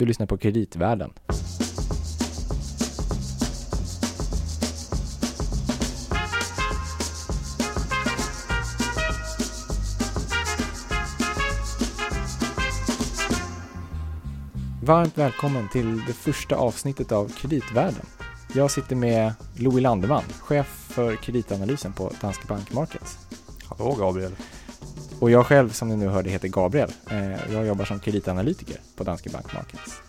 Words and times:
Du 0.00 0.06
lyssnar 0.06 0.26
på 0.26 0.38
Kreditvärlden. 0.38 1.10
Varmt 14.82 15.18
välkommen 15.18 15.68
till 15.68 16.02
det 16.06 16.12
första 16.12 16.56
avsnittet 16.56 17.12
av 17.12 17.28
Kreditvärlden. 17.28 18.06
Jag 18.54 18.70
sitter 18.70 18.96
med 18.96 19.32
Louis 19.56 19.82
Landeman, 19.82 20.22
chef 20.40 20.66
för 20.66 21.16
kreditanalysen 21.16 21.92
på 21.92 22.12
Danske 22.20 22.46
Bank 22.46 22.72
Markets. 22.72 23.18
Hallå 23.68 23.96
Gabriel. 23.98 24.32
Och 25.20 25.30
jag 25.30 25.46
själv, 25.46 25.68
som 25.70 25.88
ni 25.88 25.96
nu 25.96 26.08
hörde, 26.08 26.30
heter 26.30 26.48
Gabriel. 26.48 26.90
Eh, 27.10 27.52
Jag 27.52 27.66
jobbar 27.66 27.84
som 27.84 28.00
kreditanalytiker 28.00 28.76
på 28.96 29.04
Danske 29.04 29.30
Bank 29.30 29.54
Markets. 29.54 30.02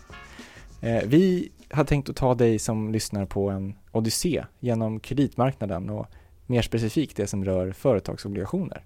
Eh, 0.80 1.02
Vi 1.06 1.52
har 1.70 1.84
tänkt 1.84 2.08
att 2.08 2.16
ta 2.16 2.34
dig 2.34 2.58
som 2.58 2.92
lyssnar 2.92 3.24
på 3.26 3.50
en 3.50 3.74
odyssé 3.92 4.44
genom 4.60 5.00
kreditmarknaden 5.00 5.90
och 5.90 6.06
mer 6.46 6.62
specifikt 6.62 7.16
det 7.16 7.26
som 7.26 7.44
rör 7.44 7.72
företagsobligationer. 7.72 8.84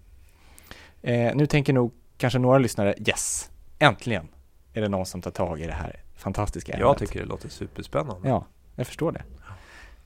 Eh, 1.02 1.34
Nu 1.34 1.46
tänker 1.46 1.72
nog 1.72 1.92
kanske 2.18 2.38
några 2.38 2.58
lyssnare, 2.58 2.94
yes, 3.06 3.50
äntligen 3.78 4.28
är 4.72 4.80
det 4.82 4.88
någon 4.88 5.06
som 5.06 5.22
tar 5.22 5.30
tag 5.30 5.60
i 5.60 5.66
det 5.66 5.72
här 5.72 6.02
fantastiska 6.16 6.72
ämnet. 6.72 6.86
Jag 6.86 6.98
tycker 6.98 7.20
det 7.20 7.26
låter 7.26 7.48
superspännande. 7.48 8.28
Ja, 8.28 8.46
jag 8.76 8.86
förstår 8.86 9.12
det. 9.12 9.22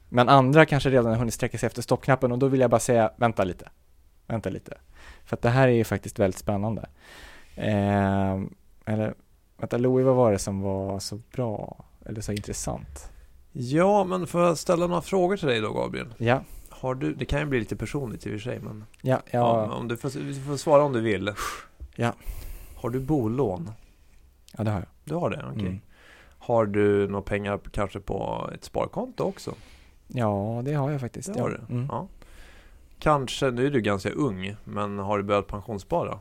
Men 0.09 0.29
andra 0.29 0.67
kanske 0.67 0.91
redan 0.91 1.07
har 1.07 1.17
hunnit 1.17 1.35
sträcka 1.35 1.59
sig 1.59 1.67
efter 1.67 1.83
stoppknappen 1.83 2.33
och 2.33 2.39
då 2.39 2.49
vill 2.49 2.61
jag 2.61 2.71
bara 2.71 2.81
säga, 2.81 3.11
vänta 3.17 3.45
lite. 3.45 3.69
Vänta 4.27 4.49
lite. 4.51 4.77
För 5.31 5.37
att 5.37 5.43
det 5.43 5.49
här 5.49 5.69
är 5.69 5.73
ju 5.73 5.85
faktiskt 5.85 6.19
väldigt 6.19 6.41
spännande. 6.41 6.89
Eh, 7.55 8.41
eller, 8.85 9.15
vänta 9.57 9.79
Louis, 9.79 10.05
vad 10.07 10.17
var 10.17 10.33
det 10.33 10.39
som 10.39 10.61
var 10.61 10.99
så 10.99 11.21
bra 11.33 11.85
eller 12.07 12.21
så 12.21 12.33
intressant? 12.33 13.11
Ja, 13.53 14.05
men 14.05 14.27
får 14.27 14.43
jag 14.43 14.59
ställa 14.59 14.87
några 14.87 15.03
frågor 15.03 15.37
till 15.37 15.49
dig 15.49 15.61
då 15.61 15.73
Gabriel? 15.73 16.15
Ja, 16.19 16.43
Har 16.69 16.95
du, 16.95 17.15
det 17.15 17.25
kan 17.25 17.41
ju 17.41 17.47
bli 17.47 17.59
lite 17.59 17.77
personligt 17.77 18.27
i 18.27 18.29
och 18.29 18.33
för 18.33 18.39
sig, 18.39 18.61
men 18.61 18.85
ja, 19.03 19.21
ja, 19.31 19.67
ja, 19.69 19.75
om 19.75 19.89
du, 19.89 19.97
får, 19.97 20.11
du 20.11 20.35
får 20.35 20.57
svara 20.57 20.83
om 20.83 20.93
du 20.93 21.01
vill. 21.01 21.33
Ja. 21.97 22.13
Har 22.77 22.91
du 22.91 23.01
bolån? 23.01 23.71
ja 24.59 24.65
det 24.65 24.71
har 24.71 24.79
jag. 24.79 24.89
Du 25.05 25.15
har 25.15 25.31
det? 25.31 25.45
Okej. 25.51 25.67
Mm. 25.67 25.81
Har 26.39 26.67
du 26.67 27.09
några 27.09 27.23
pengar 27.23 27.61
kanske 27.73 28.01
på 28.01 28.51
ett 28.55 28.65
sparkonto 28.65 29.25
också? 29.25 29.55
Ja, 30.07 30.63
det 30.65 30.73
har 30.73 30.91
jag 30.91 31.01
faktiskt. 31.01 31.35
Det 31.35 31.41
har 31.41 31.51
ja. 31.51 31.57
du? 31.69 31.75
Mm. 31.75 31.89
Ja. 31.91 32.09
Kanske, 33.01 33.51
nu 33.51 33.67
är 33.67 33.71
du 33.71 33.81
ganska 33.81 34.11
ung, 34.11 34.57
men 34.65 34.99
har 34.99 35.19
du 35.19 35.25
börjat 35.25 35.47
pensionsspara? 35.47 36.19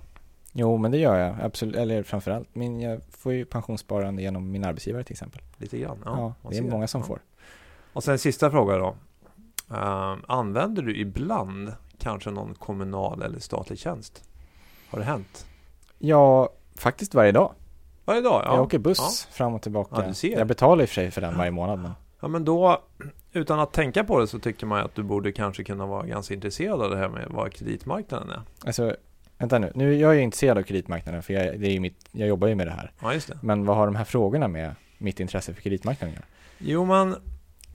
Jo, 0.53 0.77
men 0.77 0.91
det 0.91 0.97
gör 0.97 1.17
jag. 1.17 1.35
Absolut. 1.41 1.75
Eller 1.75 2.03
framförallt, 2.03 2.55
min, 2.55 2.79
jag 2.79 3.01
får 3.09 3.33
ju 3.33 3.45
pensionssparande 3.45 4.21
genom 4.21 4.51
min 4.51 4.65
arbetsgivare 4.65 5.03
till 5.03 5.13
exempel. 5.13 5.41
Lite 5.57 5.77
grann? 5.77 5.97
Ja, 6.05 6.33
man 6.41 6.51
det 6.51 6.57
är 6.57 6.61
många 6.61 6.87
som 6.87 7.01
Ja. 7.01 7.07
får. 7.07 7.19
Och 7.93 8.03
sen 8.03 8.19
sista 8.19 8.51
fråga 8.51 8.77
då. 8.77 8.95
Uh, 9.71 10.15
använder 10.27 10.81
du 10.81 10.97
ibland 10.97 11.73
kanske 11.97 12.31
någon 12.31 12.53
kommunal 12.53 13.21
eller 13.21 13.39
statlig 13.39 13.79
tjänst? 13.79 14.23
Har 14.89 14.99
det 14.99 15.05
hänt? 15.05 15.45
Ja, 15.97 16.49
faktiskt 16.75 17.13
varje 17.13 17.31
dag. 17.31 17.53
Varje 18.05 18.21
dag? 18.21 18.41
Ja. 18.45 18.53
Jag 18.55 18.63
åker 18.63 18.79
buss 18.79 19.27
fram 19.31 19.53
och 19.53 19.61
tillbaka. 19.61 20.13
Ja. 20.21 20.29
Jag 20.29 20.47
betalar 20.47 20.83
i 20.83 20.85
och 20.85 20.89
för 20.89 20.95
sig 20.95 21.11
för 21.11 21.21
den 21.21 21.37
varje 21.37 21.51
månad. 21.51 21.79
Men... 21.79 21.91
Ja 22.19 22.27
men 22.27 22.45
då, 22.45 22.81
utan 23.33 23.59
att 23.59 23.73
tänka 23.73 24.03
på 24.03 24.19
det 24.19 24.27
så 24.27 24.39
tycker 24.39 24.65
man 24.65 24.85
att 24.85 24.95
du 24.95 25.03
borde 25.03 25.31
kanske 25.31 25.63
kunna 25.63 25.85
vara 25.85 26.05
ganska 26.05 26.33
intresserad 26.33 26.81
av 26.81 26.89
det 26.89 26.97
här 26.97 27.09
med 27.09 27.27
vad 27.29 27.53
kreditmarknaden 27.53 28.29
är. 28.29 28.41
Alltså, 28.65 28.95
vänta 29.37 29.59
nu. 29.59 29.71
nu 29.75 29.95
jag 29.95 30.15
är 30.15 30.19
intresserad 30.19 30.57
av 30.57 30.63
kreditmarknaden 30.63 31.23
för 31.23 31.33
jag, 31.33 31.59
det 31.59 31.67
är 31.67 31.79
mitt, 31.79 32.09
jag 32.11 32.27
jobbar 32.27 32.47
ju 32.47 32.55
med 32.55 32.67
det 32.67 32.71
här. 32.71 32.91
Ja 33.01 33.13
just 33.13 33.27
det. 33.27 33.37
Men 33.41 33.65
vad 33.65 33.77
har 33.77 33.85
de 33.85 33.95
här 33.95 34.03
frågorna 34.03 34.47
med 34.47 34.75
mitt 34.97 35.19
intresse 35.19 35.53
för 35.53 35.61
kreditmarknaden 35.61 36.15
att? 36.17 36.25
Jo 36.57 36.85
men 36.85 37.15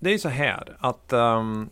det 0.00 0.08
är 0.08 0.12
ju 0.12 0.18
så 0.18 0.28
här 0.28 0.76
att 0.78 1.12
ehm, 1.12 1.68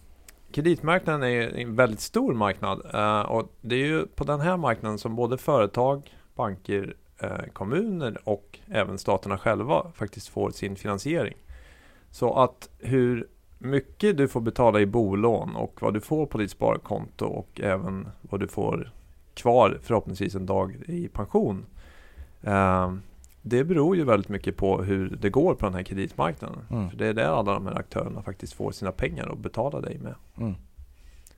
kreditmarknaden 0.53 1.23
är 1.23 1.29
ju 1.29 1.63
en 1.63 1.77
väldigt 1.77 2.01
stor 2.01 2.35
marknad 2.35 2.83
eh, 2.95 3.21
och 3.21 3.53
det 3.61 3.75
är 3.75 3.87
ju 3.87 4.07
på 4.07 4.25
den 4.25 4.41
här 4.41 4.57
marknaden 4.57 4.99
som 4.99 5.17
både 5.17 5.39
företag, 5.39 6.17
banker, 6.35 6.95
eh, 7.19 7.39
kommuner 7.53 8.19
och 8.25 8.59
även 8.67 8.99
staterna 8.99 9.39
själva 9.39 9.87
faktiskt 9.95 10.29
får 10.29 10.51
sin 10.51 10.77
finansiering. 10.77 11.35
Så 12.13 12.35
att 12.35 12.69
hur 12.79 13.27
mycket 13.59 14.17
du 14.17 14.29
får 14.29 14.41
betala 14.41 14.81
i 14.81 14.87
bolån 14.87 15.57
och 15.57 15.83
vad 15.83 15.95
du 15.95 16.01
får 16.01 16.27
på 16.27 16.39
ditt 16.39 16.51
sparkonto 16.51 17.27
och 17.27 17.61
även 17.61 18.09
vad 18.21 18.41
du 18.41 18.49
får 18.49 18.93
kvar 19.35 19.79
förhoppningsvis 19.83 20.35
en 20.35 20.47
dag 20.47 20.77
i 20.87 21.09
pension. 21.09 21.67
Eh, 22.43 22.93
det 23.43 23.65
beror 23.65 23.97
ju 23.97 24.05
väldigt 24.05 24.29
mycket 24.29 24.57
på 24.57 24.83
hur 24.83 25.19
det 25.21 25.31
går 25.31 25.55
på 25.55 25.67
den 25.67 25.75
här 25.75 25.83
kreditmarknaden. 25.83 26.59
Mm. 26.71 26.91
För 26.91 26.97
det 26.97 27.07
är 27.07 27.15
där 27.15 27.29
alla 27.29 27.55
de 27.55 27.67
här 27.67 27.79
aktörerna 27.79 28.23
faktiskt 28.23 28.53
får 28.53 28.73
sina 28.73 28.93
pengar 28.93 29.27
och 29.27 29.37
betala 29.37 29.81
dig 29.81 29.99
med. 29.99 30.15
Mm. 30.39 30.55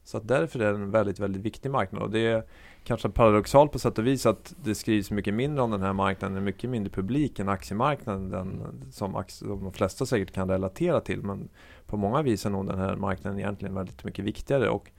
Så 0.04 0.16
att 0.16 0.28
därför 0.28 0.60
är 0.60 0.72
det 0.72 0.78
en 0.78 0.91
väldigt, 0.91 1.20
väldigt 1.20 1.42
viktig 1.42 1.70
marknad. 1.70 2.03
Och 2.03 2.10
det 2.10 2.26
är 2.26 2.44
kanske 2.84 3.09
paradoxalt 3.09 3.72
på 3.72 3.78
sätt 3.78 3.98
och 3.98 4.06
vis 4.06 4.26
att 4.26 4.54
det 4.65 4.75
skrivs 4.75 5.10
mycket 5.10 5.34
mindre 5.34 5.62
om 5.62 5.70
den 5.70 5.82
här 5.82 5.92
marknaden, 5.92 6.37
är 6.37 6.41
mycket 6.41 6.70
mindre 6.70 6.91
publik 6.91 7.38
än 7.38 7.48
aktiemarknaden, 7.48 8.31
den, 8.31 8.62
som, 8.92 9.16
aktie, 9.16 9.48
som 9.48 9.65
de 9.65 9.72
flesta 9.72 10.06
säkert 10.06 10.34
kan 10.34 10.50
relatera 10.50 11.00
till. 11.00 11.22
Men 11.22 11.48
på 11.87 11.97
många 11.97 12.22
vis 12.22 12.47
är 12.47 12.50
nog 12.50 12.66
den 12.66 12.78
här 12.78 12.97
marknaden 12.97 13.38
egentligen 13.38 13.75
väldigt 13.75 14.04
mycket 14.04 14.25
viktigare. 14.25 14.69
Och 14.69 14.91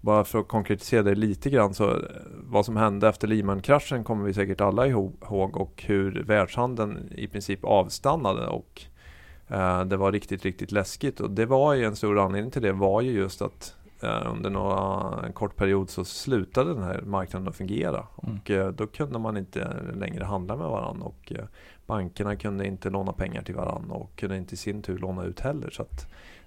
bara 0.00 0.24
för 0.24 0.38
att 0.38 0.48
konkretisera 0.48 1.02
det 1.02 1.14
lite 1.14 1.50
grann 1.50 1.74
så 1.74 1.90
eh, 1.90 1.96
vad 2.32 2.66
som 2.66 2.76
hände 2.76 3.08
efter 3.08 3.28
Lehman-kraschen 3.28 4.04
kommer 4.04 4.24
vi 4.24 4.34
säkert 4.34 4.60
alla 4.60 4.86
ihåg 4.86 5.56
och 5.56 5.82
hur 5.86 6.24
världshandeln 6.24 7.12
i 7.16 7.26
princip 7.26 7.64
avstannade 7.64 8.46
och 8.46 8.82
eh, 9.48 9.84
det 9.84 9.96
var 9.96 10.12
riktigt, 10.12 10.44
riktigt 10.44 10.72
läskigt 10.72 11.20
och 11.20 11.30
det 11.30 11.46
var 11.46 11.74
ju 11.74 11.84
en 11.84 11.96
stor 11.96 12.18
anledning 12.18 12.50
till 12.50 12.62
det 12.62 12.72
var 12.72 13.00
ju 13.00 13.10
just 13.10 13.42
att 13.42 13.76
under 14.02 14.50
några, 14.50 15.32
kort 15.32 15.56
period 15.56 15.90
så 15.90 16.04
slutade 16.04 16.74
den 16.74 16.82
här 16.82 17.02
marknaden 17.06 17.48
att 17.48 17.56
fungera 17.56 18.06
Mm. 18.22 18.38
och 18.38 18.50
eh, 18.50 18.68
då 18.68 18.86
kunde 18.86 19.18
man 19.18 19.36
inte 19.36 19.76
längre 19.94 20.24
handla 20.24 20.56
med 20.56 20.66
varandra 20.68 21.06
och 21.06 21.32
eh, 21.32 21.44
bankerna 21.86 22.36
kunde 22.36 22.66
inte 22.66 22.90
låna 22.90 23.12
pengar 23.12 23.42
till 23.42 23.54
varandra 23.54 23.94
och 23.94 24.16
kunde 24.16 24.36
inte 24.36 24.54
i 24.54 24.56
sin 24.56 24.82
tur 24.82 24.98
låna 24.98 25.24
ut 25.24 25.40
heller 25.40 25.70
så 25.70 25.86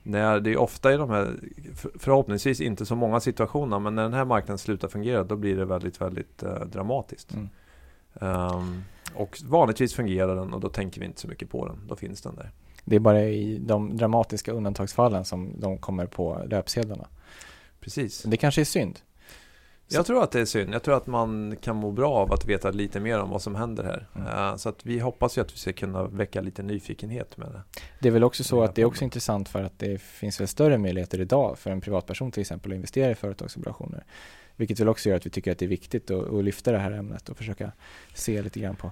när 0.03 0.39
det 0.39 0.51
är 0.51 0.57
ofta 0.57 0.93
i 0.93 0.97
de 0.97 1.09
här, 1.09 1.33
för- 1.75 1.91
förhoppningsvis 1.99 2.61
inte 2.61 2.85
så 2.85 2.95
många 2.95 3.19
situationer, 3.19 3.79
men 3.79 3.95
när 3.95 4.03
den 4.03 4.13
här 4.13 4.25
marknaden 4.25 4.57
slutar 4.57 4.87
fungera 4.87 5.23
då 5.23 5.35
blir 5.35 5.57
det 5.57 5.65
väldigt, 5.65 6.01
väldigt 6.01 6.43
eh, 6.43 6.59
dramatiskt. 6.59 7.33
Mm. 7.33 7.49
Ehm, 8.21 8.83
och 9.15 9.37
vanligtvis 9.45 9.93
fungerar 9.93 10.35
den 10.35 10.53
och 10.53 10.59
då 10.59 10.69
tänker 10.69 10.99
vi 10.99 11.05
inte 11.05 11.21
så 11.21 11.27
mycket 11.27 11.49
på 11.49 11.67
den. 11.67 11.77
Då 11.87 11.95
finns 11.95 12.21
den 12.21 12.35
där. 12.35 12.51
Det 12.85 12.95
är 12.95 12.99
bara 12.99 13.23
i 13.23 13.57
de 13.57 13.97
dramatiska 13.97 14.51
undantagsfallen 14.51 15.25
som 15.25 15.59
de 15.59 15.77
kommer 15.77 16.05
på 16.05 16.41
löpsedlarna. 16.49 17.07
Precis. 17.83 18.23
Det 18.23 18.37
kanske 18.37 18.61
är 18.61 18.65
synd. 18.65 18.99
Jag 19.87 20.05
tror 20.05 20.23
att 20.23 20.31
det 20.31 20.39
är 20.39 20.45
synd. 20.45 20.73
Jag 20.73 20.83
tror 20.83 20.97
att 20.97 21.07
man 21.07 21.57
kan 21.61 21.75
må 21.75 21.91
bra 21.91 22.13
av 22.13 22.33
att 22.33 22.45
veta 22.45 22.71
lite 22.71 22.99
mer 22.99 23.19
om 23.19 23.29
vad 23.29 23.41
som 23.41 23.55
händer 23.55 23.83
här. 23.83 24.07
Mm. 24.15 24.27
Eh, 24.27 24.55
så 24.55 24.69
att 24.69 24.85
vi 24.85 24.99
hoppas 24.99 25.37
ju 25.37 25.41
att 25.41 25.53
vi 25.53 25.57
ska 25.57 25.73
kunna 25.73 26.03
väcka 26.03 26.41
lite 26.41 26.63
nyfikenhet 26.63 27.37
med 27.37 27.47
det. 27.47 27.61
Det 27.99 28.07
är 28.07 28.11
väl 28.11 28.23
också 28.23 28.43
så 28.43 28.63
att 28.63 28.75
det 28.75 28.81
är 28.81 28.85
också 28.85 29.03
intressant 29.03 29.49
för 29.49 29.63
att 29.63 29.79
det 29.79 30.01
finns 30.01 30.41
väl 30.41 30.47
större 30.47 30.77
möjligheter 30.77 31.21
idag 31.21 31.59
för 31.59 31.71
en 31.71 31.81
privatperson 31.81 32.31
till 32.31 32.41
exempel 32.41 32.71
att 32.71 32.75
investera 32.75 33.11
i 33.11 33.15
företagsobligationer. 33.15 34.03
Vilket 34.55 34.79
väl 34.79 34.89
också 34.89 35.09
gör 35.09 35.15
att 35.15 35.25
vi 35.25 35.29
tycker 35.29 35.51
att 35.51 35.57
det 35.57 35.65
är 35.65 35.69
viktigt 35.69 36.11
att, 36.11 36.33
att 36.33 36.43
lyfta 36.43 36.71
det 36.71 36.77
här 36.77 36.91
ämnet 36.91 37.29
och 37.29 37.37
försöka 37.37 37.71
se 38.13 38.41
lite 38.41 38.59
grann 38.59 38.75
på 38.75 38.91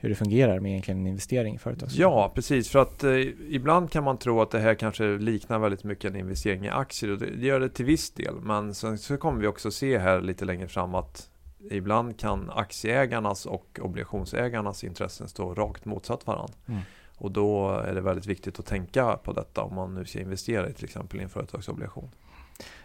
hur 0.00 0.08
det 0.08 0.14
fungerar 0.14 0.60
med 0.60 0.70
egentligen 0.70 1.00
en 1.00 1.06
investering 1.06 1.54
i 1.54 1.58
företagsobligationer. 1.58 2.22
Ja, 2.22 2.32
precis. 2.34 2.68
För 2.68 2.78
att 2.78 3.04
eh, 3.04 3.12
ibland 3.48 3.90
kan 3.90 4.04
man 4.04 4.18
tro 4.18 4.40
att 4.40 4.50
det 4.50 4.58
här 4.58 4.74
kanske 4.74 5.04
liknar 5.04 5.58
väldigt 5.58 5.84
mycket 5.84 6.10
en 6.10 6.16
investering 6.16 6.64
i 6.64 6.68
aktier. 6.68 7.10
Och 7.10 7.18
det, 7.18 7.30
det 7.30 7.46
gör 7.46 7.60
det 7.60 7.68
till 7.68 7.84
viss 7.84 8.10
del. 8.10 8.34
Men 8.42 8.74
sen 8.74 8.98
så 8.98 9.16
kommer 9.16 9.40
vi 9.40 9.46
också 9.46 9.70
se 9.70 9.98
här 9.98 10.20
lite 10.20 10.44
längre 10.44 10.68
fram 10.68 10.94
att 10.94 11.30
ibland 11.70 12.18
kan 12.18 12.50
aktieägarnas 12.50 13.46
och 13.46 13.78
obligationsägarnas 13.82 14.84
intressen 14.84 15.28
stå 15.28 15.54
rakt 15.54 15.84
motsatt 15.84 16.26
varandra. 16.26 16.54
Mm. 16.66 16.80
Och 17.16 17.30
då 17.30 17.70
är 17.70 17.94
det 17.94 18.00
väldigt 18.00 18.26
viktigt 18.26 18.58
att 18.58 18.66
tänka 18.66 19.16
på 19.16 19.32
detta 19.32 19.62
om 19.62 19.74
man 19.74 19.94
nu 19.94 20.04
ska 20.04 20.20
investera 20.20 20.68
i 20.68 20.72
till 20.72 20.84
exempel 20.84 21.20
i 21.20 21.22
en 21.22 21.28
företagsobligation. 21.28 22.10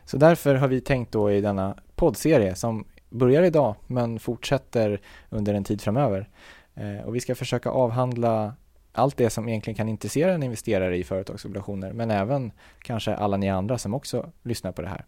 Så 0.06 0.18
därför 0.18 0.56
har 0.56 0.68
vi 0.68 0.82
tänkt 0.82 1.12
då 1.12 1.32
i 1.32 1.42
denna 1.42 1.78
poddserie 1.96 2.56
som 2.56 2.86
börjar 3.10 3.44
idag 3.44 3.76
men 3.88 4.20
fortsätter 4.20 5.02
under 5.30 5.54
en 5.54 5.64
tid 5.64 5.82
framöver. 5.82 6.30
Eh, 6.76 7.06
och 7.06 7.16
vi 7.16 7.20
ska 7.20 7.36
försöka 7.36 7.70
avhandla 7.70 8.56
allt 8.92 9.18
det 9.18 9.30
som 9.30 9.50
egentligen 9.50 9.76
kan 9.76 9.90
intressera 9.90 10.34
en 10.34 10.44
investerare 10.44 10.98
i 10.98 11.04
företagsobligationer 11.04 11.94
men 11.94 12.12
även 12.12 12.52
kanske 12.82 13.16
alla 13.16 13.38
ni 13.38 13.50
andra 13.50 13.78
som 13.78 13.94
också 13.94 14.32
lyssnar 14.44 14.72
på 14.72 14.82
det 14.82 14.88
här. 14.88 15.06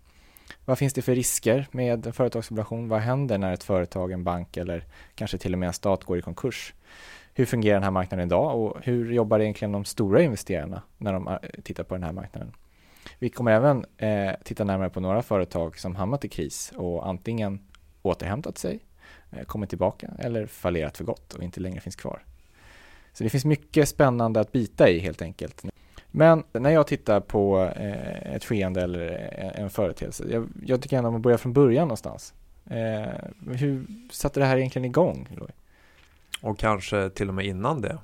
Vad 0.65 0.77
finns 0.77 0.94
det 0.94 1.01
för 1.01 1.15
risker 1.15 1.67
med 1.71 2.06
en 2.06 2.13
företagsobligation? 2.13 2.88
Vad 2.88 3.00
händer 3.00 3.38
när 3.38 3.53
ett 3.53 3.63
företag, 3.63 4.12
en 4.12 4.23
bank 4.23 4.57
eller 4.57 4.85
kanske 5.15 5.38
till 5.38 5.53
och 5.53 5.59
med 5.59 5.67
en 5.67 5.73
stat 5.73 6.03
går 6.03 6.17
i 6.17 6.21
konkurs? 6.21 6.73
Hur 7.33 7.45
fungerar 7.45 7.73
den 7.73 7.83
här 7.83 7.91
marknaden 7.91 8.27
idag 8.27 8.59
och 8.59 8.77
hur 8.83 9.13
jobbar 9.13 9.39
egentligen 9.39 9.71
de 9.71 9.85
stora 9.85 10.21
investerarna 10.21 10.81
när 10.97 11.13
de 11.13 11.27
eh, 11.27 11.38
tittar 11.63 11.83
på 11.83 11.95
den 11.95 12.03
här 12.03 12.12
marknaden? 12.12 12.51
Vi 13.19 13.29
kommer 13.29 13.51
även 13.51 13.85
eh, 13.97 14.31
titta 14.44 14.63
närmare 14.63 14.89
på 14.89 15.00
några 15.00 15.21
företag 15.21 15.79
som 15.79 15.95
hamnat 15.95 16.25
i 16.25 16.29
kris 16.29 16.73
och 16.75 17.07
antingen 17.07 17.59
återhämtat 18.01 18.57
sig, 18.57 18.79
Eh, 19.35 19.43
kommit 19.45 19.69
tillbaka 19.69 20.11
eller 20.19 20.45
fallerat 20.45 20.97
för 20.97 21.03
gott 21.03 21.33
och 21.33 21.43
inte 21.43 21.59
längre 21.59 21.79
finns 21.79 21.95
kvar. 21.95 22.23
Så 23.13 23.23
det 23.23 23.29
finns 23.29 23.45
mycket 23.45 23.89
spännande 23.89 24.39
att 24.39 24.51
bita 24.51 24.89
i 24.89 24.99
helt 24.99 25.21
enkelt. 25.21 25.63
Men 26.11 26.43
när 26.51 26.69
jag 26.69 26.87
tittar 26.87 27.19
på 27.19 27.71
eh, 27.75 28.35
ett 28.35 28.45
skeende 28.45 28.81
eller 28.81 29.11
eh, 29.11 29.61
en 29.61 29.69
företeelse, 29.69 30.23
jag, 30.29 30.47
jag 30.65 30.81
tycker 30.81 30.97
ändå 30.97 31.07
att 31.07 31.13
man 31.13 31.21
börjar 31.21 31.37
från 31.37 31.53
början 31.53 31.87
någonstans. 31.87 32.33
Eh, 32.69 33.07
hur 33.47 33.85
satte 34.11 34.39
det 34.39 34.45
här 34.45 34.57
egentligen 34.57 34.85
igång? 34.85 35.27
Och 36.41 36.59
kanske 36.59 37.09
till 37.09 37.27
och 37.29 37.33
med 37.33 37.45
innan 37.45 37.81
det. 37.81 37.97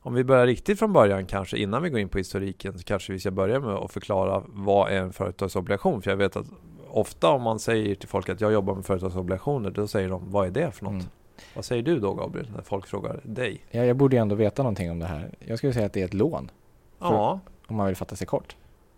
Om 0.00 0.14
vi 0.14 0.24
börjar 0.24 0.46
riktigt 0.46 0.78
från 0.78 0.92
början 0.92 1.26
kanske 1.26 1.58
innan 1.58 1.82
vi 1.82 1.90
går 1.90 2.00
in 2.00 2.08
på 2.08 2.18
historiken 2.18 2.78
så 2.78 2.84
kanske 2.84 3.12
vi 3.12 3.20
ska 3.20 3.30
börja 3.30 3.60
med 3.60 3.74
att 3.74 3.92
förklara 3.92 4.42
vad 4.46 4.92
är 4.92 4.96
en 4.96 5.12
företagsobligation? 5.12 6.02
För 6.02 6.10
jag 6.10 6.16
vet 6.16 6.36
att 6.36 6.46
ofta 6.90 7.28
om 7.28 7.42
man 7.42 7.58
säger 7.58 7.94
till 7.94 8.08
folk 8.08 8.28
att 8.28 8.40
jag 8.40 8.52
jobbar 8.52 8.74
med 8.74 8.84
företagsobligationer 8.84 9.70
då 9.70 9.86
säger 9.86 10.08
de 10.08 10.30
vad 10.30 10.46
är 10.46 10.50
det 10.50 10.70
för 10.70 10.84
något? 10.84 10.92
Mm. 10.92 11.06
Vad 11.54 11.64
säger 11.64 11.82
du 11.82 11.98
då 11.98 12.14
Gabriel 12.14 12.50
när 12.56 12.62
folk 12.62 12.86
frågar 12.86 13.20
dig? 13.24 13.64
Ja, 13.70 13.84
jag 13.84 13.96
borde 13.96 14.16
ju 14.16 14.22
ändå 14.22 14.34
veta 14.34 14.62
någonting 14.62 14.90
om 14.90 14.98
det 14.98 15.06
här. 15.06 15.34
Jag 15.38 15.58
skulle 15.58 15.72
säga 15.72 15.86
att 15.86 15.92
det 15.92 16.00
är 16.00 16.04
ett 16.04 16.14
lån. 16.14 16.50
Ja. 16.98 17.40
Om 17.66 17.76
man 17.76 17.86
vill 17.86 17.96
fatta 17.96 18.16
sig 18.16 18.26
kort. 18.26 18.56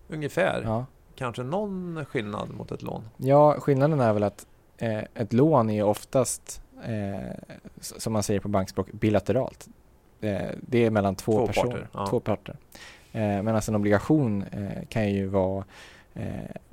Ungefär. 0.09 0.63
Ja. 0.65 0.87
Kanske 1.15 1.43
någon 1.43 2.05
skillnad 2.05 2.51
mot 2.51 2.73
ett 2.73 2.83
lån? 2.83 3.09
Ja, 3.17 3.61
skillnaden 3.61 4.01
är 4.01 4.13
väl 4.13 4.23
att 4.23 4.47
eh, 4.79 4.99
ett 5.15 5.33
lån 5.33 5.71
är 5.71 5.83
oftast, 5.83 6.63
eh, 6.85 7.37
som 7.81 8.13
man 8.13 8.23
säger 8.23 8.41
på 8.41 8.49
bankspråk, 8.49 8.93
bilateralt. 8.93 9.69
Eh, 10.21 10.51
det 10.61 10.85
är 10.85 10.91
mellan 10.91 11.15
två, 11.15 11.33
två 11.33 11.47
personer. 11.47 11.71
Parter, 11.71 11.89
ja. 11.93 12.07
Två 12.07 12.21
parter. 12.21 12.57
Eh, 13.13 13.21
Medan 13.21 13.61
en 13.69 13.75
obligation 13.75 14.43
eh, 14.43 14.87
kan 14.89 15.13
ju 15.13 15.27
vara 15.27 15.65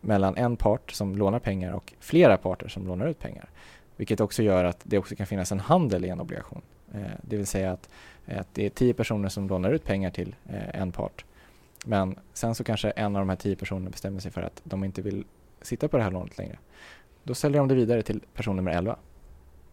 mellan 0.01 0.37
en 0.37 0.57
part 0.57 0.91
som 0.91 1.15
lånar 1.15 1.39
pengar 1.39 1.71
och 1.71 1.93
flera 1.99 2.37
parter 2.37 2.67
som 2.67 2.87
lånar 2.87 3.07
ut 3.07 3.19
pengar. 3.19 3.49
Vilket 3.95 4.19
också 4.19 4.43
gör 4.43 4.63
att 4.63 4.79
det 4.83 4.97
också 4.97 5.15
kan 5.15 5.27
finnas 5.27 5.51
en 5.51 5.59
handel 5.59 6.05
i 6.05 6.09
en 6.09 6.21
obligation. 6.21 6.61
Eh, 6.93 7.01
det 7.21 7.37
vill 7.37 7.47
säga 7.47 7.71
att, 7.71 7.89
att 8.25 8.47
det 8.53 8.65
är 8.65 8.69
tio 8.69 8.93
personer 8.93 9.29
som 9.29 9.47
lånar 9.47 9.71
ut 9.71 9.83
pengar 9.83 10.09
till 10.11 10.35
eh, 10.45 10.81
en 10.81 10.91
part. 10.91 11.25
Men 11.85 12.19
sen 12.33 12.55
så 12.55 12.63
kanske 12.63 12.89
en 12.89 13.15
av 13.15 13.21
de 13.21 13.29
här 13.29 13.35
tio 13.35 13.55
personerna 13.55 13.89
bestämmer 13.89 14.19
sig 14.19 14.31
för 14.31 14.41
att 14.41 14.61
de 14.63 14.83
inte 14.83 15.01
vill 15.01 15.25
sitta 15.61 15.87
på 15.87 15.97
det 15.97 16.03
här 16.03 16.11
lånet 16.11 16.37
längre. 16.37 16.57
Då 17.23 17.33
säljer 17.35 17.59
de 17.59 17.67
det 17.67 17.75
vidare 17.75 18.01
till 18.01 18.21
person 18.33 18.55
nummer 18.55 18.71
11. 18.71 18.95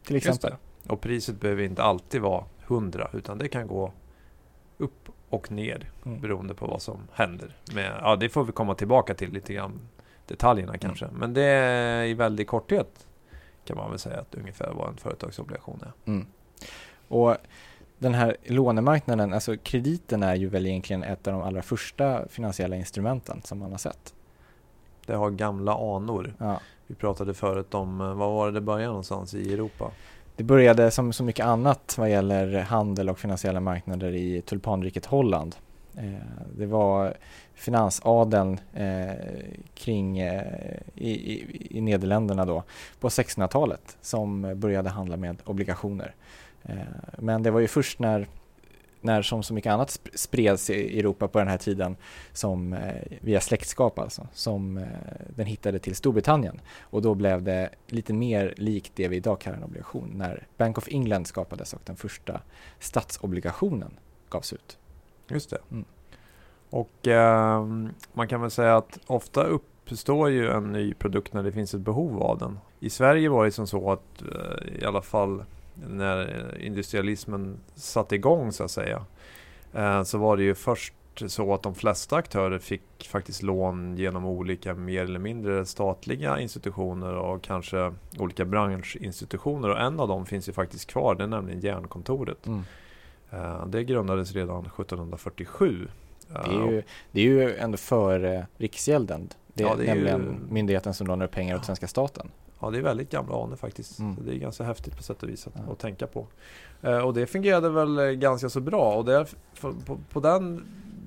Till 0.03 0.17
exempel. 0.17 0.55
Och 0.89 1.01
priset 1.01 1.41
behöver 1.41 1.63
inte 1.63 1.83
alltid 1.83 2.21
vara 2.21 2.45
100 2.67 3.11
utan 3.13 3.39
det 3.39 3.49
kan 3.49 3.67
gå 3.67 3.93
upp 4.79 5.09
och 5.29 5.51
ner 5.53 5.91
mm. 6.05 6.21
beroende 6.21 6.55
på 6.55 6.67
vad 6.67 6.83
som 6.83 6.99
händer. 7.13 7.57
Men, 7.75 7.85
ja, 7.85 8.17
det 8.17 8.29
får 8.29 8.45
vi 8.45 8.53
komma 8.53 8.75
tillbaka 8.75 9.15
till 9.15 9.33
lite 9.33 9.55
grann 9.55 9.81
detaljerna 10.27 10.73
mm. 10.73 10.81
kanske. 10.81 11.05
Mm. 11.05 11.17
Men 11.17 11.35
det 11.35 11.43
är 11.43 12.05
i 12.05 12.15
väldigt 12.15 12.49
korthet 12.49 13.07
kan 13.65 13.77
man 13.77 13.91
väl 13.91 13.99
säga 13.99 14.21
att 14.21 14.35
ungefär 14.35 14.73
vad 14.75 14.89
en 14.89 14.97
företagsobligation 14.97 15.81
är. 15.83 16.11
Mm. 16.11 16.27
Och 17.09 17.37
den 17.99 18.15
här 18.15 18.37
lånemarknaden, 18.45 19.33
alltså 19.33 19.57
krediten 19.57 20.23
är 20.23 20.35
ju 20.35 20.49
väl 20.49 20.67
egentligen 20.67 21.03
ett 21.03 21.27
av 21.27 21.33
de 21.33 21.43
allra 21.43 21.63
första 21.63 22.29
finansiella 22.29 22.77
instrumenten 22.77 23.43
som 23.43 23.59
man 23.59 23.71
har 23.71 23.79
sett. 23.79 24.15
Det 25.07 25.15
har 25.15 25.31
gamla 25.31 25.97
anor. 25.97 26.35
Ja. 26.39 26.61
Vi 26.87 26.95
pratade 26.95 27.35
förut 27.35 27.75
om, 27.75 28.01
eh, 28.01 28.15
vad 28.15 28.33
var 28.33 28.47
det 28.47 28.53
det 28.53 28.61
började 28.61 28.87
någonstans 28.87 29.35
i 29.35 29.53
Europa? 29.53 29.91
Det 30.37 30.45
började 30.45 30.91
som 30.91 31.13
så 31.13 31.25
mycket 31.25 31.47
annat 31.47 31.95
vad 31.99 32.11
gäller 32.11 32.61
handel 32.61 33.11
och 33.11 33.19
finansiella 33.19 33.61
marknader 33.61 34.15
i 34.15 34.43
tulpanriket 34.43 35.07
Holland. 35.07 35.57
Eh, 35.97 36.27
det 36.57 36.67
var 36.67 37.15
finansadeln 37.55 38.61
eh, 38.73 39.15
kring 39.75 40.19
eh, 40.19 40.77
i, 40.95 41.11
i, 41.11 41.67
i, 41.71 41.81
Nederländerna 41.81 42.45
då 42.45 42.63
på 43.01 43.09
1600-talet 43.09 43.97
som 44.01 44.53
började 44.61 44.91
handla 44.91 45.17
med 45.17 45.37
obligationer. 45.45 46.15
Men 47.19 47.43
det 47.43 47.51
var 47.51 47.61
ju 47.61 47.69
först 47.69 47.99
när 47.99 48.29
när 49.05 49.23
som 49.23 49.43
så 49.43 49.55
mycket 49.55 49.73
annat 49.73 50.01
spreds 50.15 50.71
i 50.71 50.99
Europa 50.99 51.29
på 51.29 51.39
den 51.39 51.49
här 51.49 51.59
tiden 51.59 51.97
som 52.33 52.73
eh, 52.73 53.03
via 53.21 53.41
släktskap 53.41 53.99
alltså, 53.99 54.29
som 54.33 54.79
eh, 54.79 54.85
den 55.37 55.47
hittade 55.47 55.79
till 55.79 55.97
Storbritannien. 55.97 56.61
Och 56.81 57.03
då 57.03 57.15
blev 57.15 57.43
det 57.43 57.71
lite 57.87 58.13
mer 58.13 58.55
likt 58.57 58.93
det 58.95 59.09
vi 59.09 59.17
idag 59.17 59.41
kallar 59.41 59.57
en 59.57 59.65
obligation 59.65 60.11
när 60.15 60.47
Bank 60.57 60.79
of 60.79 60.89
England 60.89 61.27
skapades 61.27 61.73
och 61.73 61.81
den 61.85 61.97
första 61.97 62.41
statsobligationen 62.79 63.91
gavs 64.29 64.53
ut. 64.53 64.79
Just 65.29 65.51
det. 65.51 65.59
Mm. 65.71 65.85
Och 66.71 67.09
eh, 67.09 67.67
man 68.13 68.29
kan 68.29 68.41
väl 68.41 68.51
säga 68.51 68.77
att 68.77 68.99
ofta 69.07 69.45
uppstår 69.45 70.31
ju 70.31 70.51
en 70.51 70.73
ny 70.73 70.95
produkt 70.95 71.33
när 71.33 71.43
det 71.43 71.53
finns 71.53 71.75
ett 71.75 71.81
behov 71.81 72.23
av 72.23 72.39
den. 72.39 72.59
I 72.81 72.91
Sverige 72.91 73.29
var 73.29 73.45
det 73.45 73.53
som 73.53 73.67
så 73.67 73.93
att 73.93 74.23
eh, 74.23 74.83
i 74.83 74.85
alla 74.85 75.03
fall 75.03 75.45
när 75.75 76.59
industrialismen 76.61 77.59
satte 77.75 78.15
igång 78.15 78.53
så 78.53 78.65
att 78.65 78.71
säga. 78.71 79.05
Eh, 79.73 80.03
så 80.03 80.19
var 80.19 80.37
det 80.37 80.43
ju 80.43 80.55
först 80.55 80.95
så 81.27 81.55
att 81.55 81.63
de 81.63 81.75
flesta 81.75 82.17
aktörer 82.17 82.59
fick 82.59 83.09
faktiskt 83.09 83.43
lån 83.43 83.97
genom 83.97 84.25
olika 84.25 84.75
mer 84.75 85.03
eller 85.03 85.19
mindre 85.19 85.67
statliga 85.67 86.41
institutioner 86.41 87.15
och 87.15 87.43
kanske 87.43 87.93
olika 88.19 88.45
branschinstitutioner 88.45 89.69
och 89.69 89.81
en 89.81 90.01
av 90.01 90.09
dem 90.09 90.27
finns 90.27 90.49
ju 90.49 90.53
faktiskt 90.53 90.91
kvar, 90.91 91.15
det 91.15 91.25
är 91.25 91.29
nämligen 91.29 91.61
Järnkontoret. 91.61 92.47
Mm. 92.47 92.63
Eh, 93.31 93.67
det 93.67 93.85
grundades 93.85 94.33
redan 94.33 94.61
1747. 94.67 95.89
Det 96.29 96.35
är 96.35 96.71
ju, 96.71 96.83
det 97.13 97.21
är 97.21 97.25
ju 97.25 97.57
ändå 97.57 97.77
före 97.77 98.47
Riksgälden. 98.57 99.29
Det 99.47 99.65
är, 99.65 99.69
ja, 99.69 99.75
det 99.77 99.85
är 99.85 99.95
nämligen 99.95 100.21
ju... 100.21 100.55
myndigheten 100.55 100.95
som 100.95 101.07
lånar 101.07 101.27
pengar 101.27 101.57
åt 101.57 101.65
svenska 101.65 101.89
staten. 101.89 102.31
Ja, 102.65 102.71
det 102.71 102.79
är 102.79 102.83
väldigt 102.83 103.11
gamla 103.11 103.43
anor 103.43 103.57
faktiskt. 103.57 103.99
Mm. 103.99 104.17
det 104.25 104.35
är 104.35 104.39
ganska 104.39 104.65
häftigt 104.65 104.97
på 104.97 105.03
sätt 105.03 105.23
och 105.23 105.29
vis 105.29 105.47
att, 105.47 105.53
ja. 105.67 105.73
att 105.73 105.79
tänka 105.79 106.07
på. 106.07 106.27
Eh, 106.83 106.99
och 106.99 107.15
det 107.15 107.27
fungerade 107.27 107.71
väl 107.71 107.99
eh, 107.99 108.05
ganska 108.05 108.49
så 108.49 108.61
bra. 108.61 108.95
Och 108.95 109.05
det, 109.05 109.27
på, 109.61 109.75
på, 110.11 110.21
den, 110.21 110.67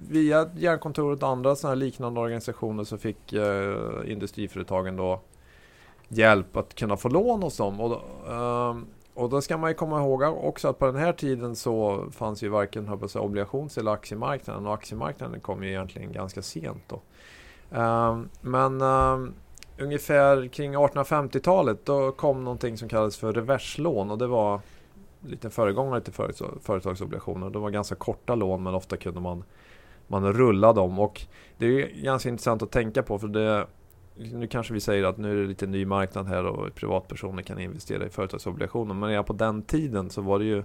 via 0.09 0.49
Järnkontoret 0.57 1.23
och 1.23 1.29
andra 1.29 1.55
sådana 1.55 1.75
liknande 1.75 2.19
organisationer 2.19 2.83
så 2.83 2.97
fick 2.97 3.33
eh, 3.33 4.11
industriföretagen 4.11 4.95
då 4.95 5.21
hjälp 6.07 6.57
att 6.57 6.75
kunna 6.75 6.97
få 6.97 7.09
lån 7.09 7.43
hos 7.43 7.57
dem. 7.57 7.79
Och, 7.79 8.01
eh, 8.27 8.77
och 9.13 9.29
då 9.29 9.41
ska 9.41 9.57
man 9.57 9.69
ju 9.69 9.73
komma 9.73 9.99
ihåg 9.99 10.21
också 10.21 10.67
att 10.67 10.79
på 10.79 10.85
den 10.85 10.95
här 10.95 11.13
tiden 11.13 11.55
så 11.55 12.05
fanns 12.11 12.43
ju 12.43 12.49
varken 12.49 12.89
obligations 13.15 13.77
eller 13.77 13.91
aktiemarknaden. 13.91 14.67
Och 14.67 14.73
aktiemarknaden 14.73 15.39
kom 15.39 15.63
ju 15.63 15.69
egentligen 15.69 16.11
ganska 16.11 16.41
sent 16.41 16.83
då. 16.87 17.01
Eh, 17.71 18.19
men 18.41 18.81
ehm, 18.81 19.33
ungefär 19.79 20.47
kring 20.47 20.75
1850-talet 20.75 21.85
då 21.85 22.11
kom 22.11 22.43
någonting 22.43 22.77
som 22.77 22.89
kallades 22.89 23.17
för 23.17 23.33
reverslån. 23.33 24.11
Och 24.11 24.17
det 24.17 24.27
var 24.27 24.61
lite 25.21 25.49
föregångare 25.49 26.01
till 26.01 26.13
företagsobligationer. 26.61 27.49
Det 27.49 27.59
var 27.59 27.69
ganska 27.69 27.95
korta 27.95 28.35
lån 28.35 28.63
men 28.63 28.75
ofta 28.75 28.97
kunde 28.97 29.19
man, 29.19 29.43
man 30.07 30.33
rulla 30.33 30.73
dem. 30.73 30.99
Och 30.99 31.21
det 31.57 31.65
är 31.65 32.03
ganska 32.03 32.29
intressant 32.29 32.61
att 32.61 32.71
tänka 32.71 33.03
på 33.03 33.19
för 33.19 33.27
det 33.27 33.67
nu 34.19 34.47
kanske 34.47 34.73
vi 34.73 34.79
säger 34.79 35.03
att 35.03 35.17
nu 35.17 35.31
är 35.31 35.41
det 35.41 35.47
lite 35.47 35.67
ny 35.67 35.85
marknad 35.85 36.27
här 36.27 36.45
och 36.45 36.75
privatpersoner 36.75 37.43
kan 37.43 37.59
investera 37.59 38.05
i 38.05 38.09
företagsobligationer. 38.09 38.93
Men 38.93 39.09
redan 39.09 39.23
på 39.25 39.33
den 39.33 39.61
tiden 39.61 40.09
så 40.09 40.21
var 40.21 40.39
det 40.39 40.45
ju 40.45 40.63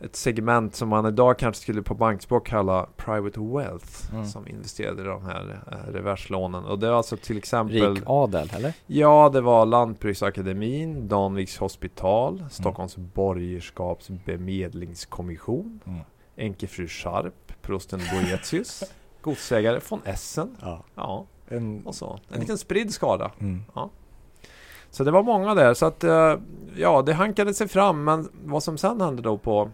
ett 0.00 0.16
segment 0.16 0.74
som 0.74 0.88
man 0.88 1.06
idag 1.06 1.38
kanske 1.38 1.62
skulle 1.62 1.82
på 1.82 1.94
bankspråk 1.94 2.46
kalla 2.46 2.86
private 2.96 3.40
wealth 3.40 4.12
mm. 4.12 4.26
som 4.26 4.48
investerade 4.48 5.02
i 5.02 5.04
de 5.04 5.24
här 5.24 5.60
eh, 5.72 5.76
reverslånen. 5.92 6.64
Och 6.64 6.78
det 6.78 6.90
var 6.90 6.96
alltså 6.96 7.16
till 7.16 7.38
exempel 7.38 7.94
Rik 7.94 8.02
adel 8.06 8.50
eller? 8.56 8.72
Ja, 8.86 9.30
det 9.32 9.40
var 9.40 9.66
Lantbruksakademin, 9.66 11.08
Danviks 11.08 11.58
hospital, 11.58 12.38
mm. 12.38 12.50
Stockholms 12.50 12.96
mm. 12.96 13.10
borgerskapsbemedlingskommission, 13.14 15.80
mm. 15.86 16.00
Enkefru 16.36 16.88
Scharp, 16.88 17.62
prosten 17.62 18.00
Boetius, 18.12 18.82
godsägare 19.20 19.80
von 19.88 20.00
Essen. 20.04 20.56
Ja. 20.60 20.84
ja. 20.94 21.26
En, 21.48 21.86
och 21.86 21.94
så. 21.94 22.18
En, 22.28 22.34
en 22.34 22.40
liten 22.40 22.58
spridd 22.58 22.92
skada. 22.92 23.30
Mm. 23.40 23.62
Ja. 23.74 23.90
Så 24.90 25.04
det 25.04 25.10
var 25.10 25.22
många 25.22 25.54
där. 25.54 25.74
Så 25.74 25.86
att 25.86 26.04
eh, 26.04 26.34
ja, 26.76 27.02
det 27.02 27.12
hankade 27.12 27.54
sig 27.54 27.68
fram. 27.68 28.04
Men 28.04 28.28
vad 28.44 28.62
som 28.62 28.78
sen 28.78 29.00
hände 29.00 29.22
då 29.22 29.38
på 29.38 29.70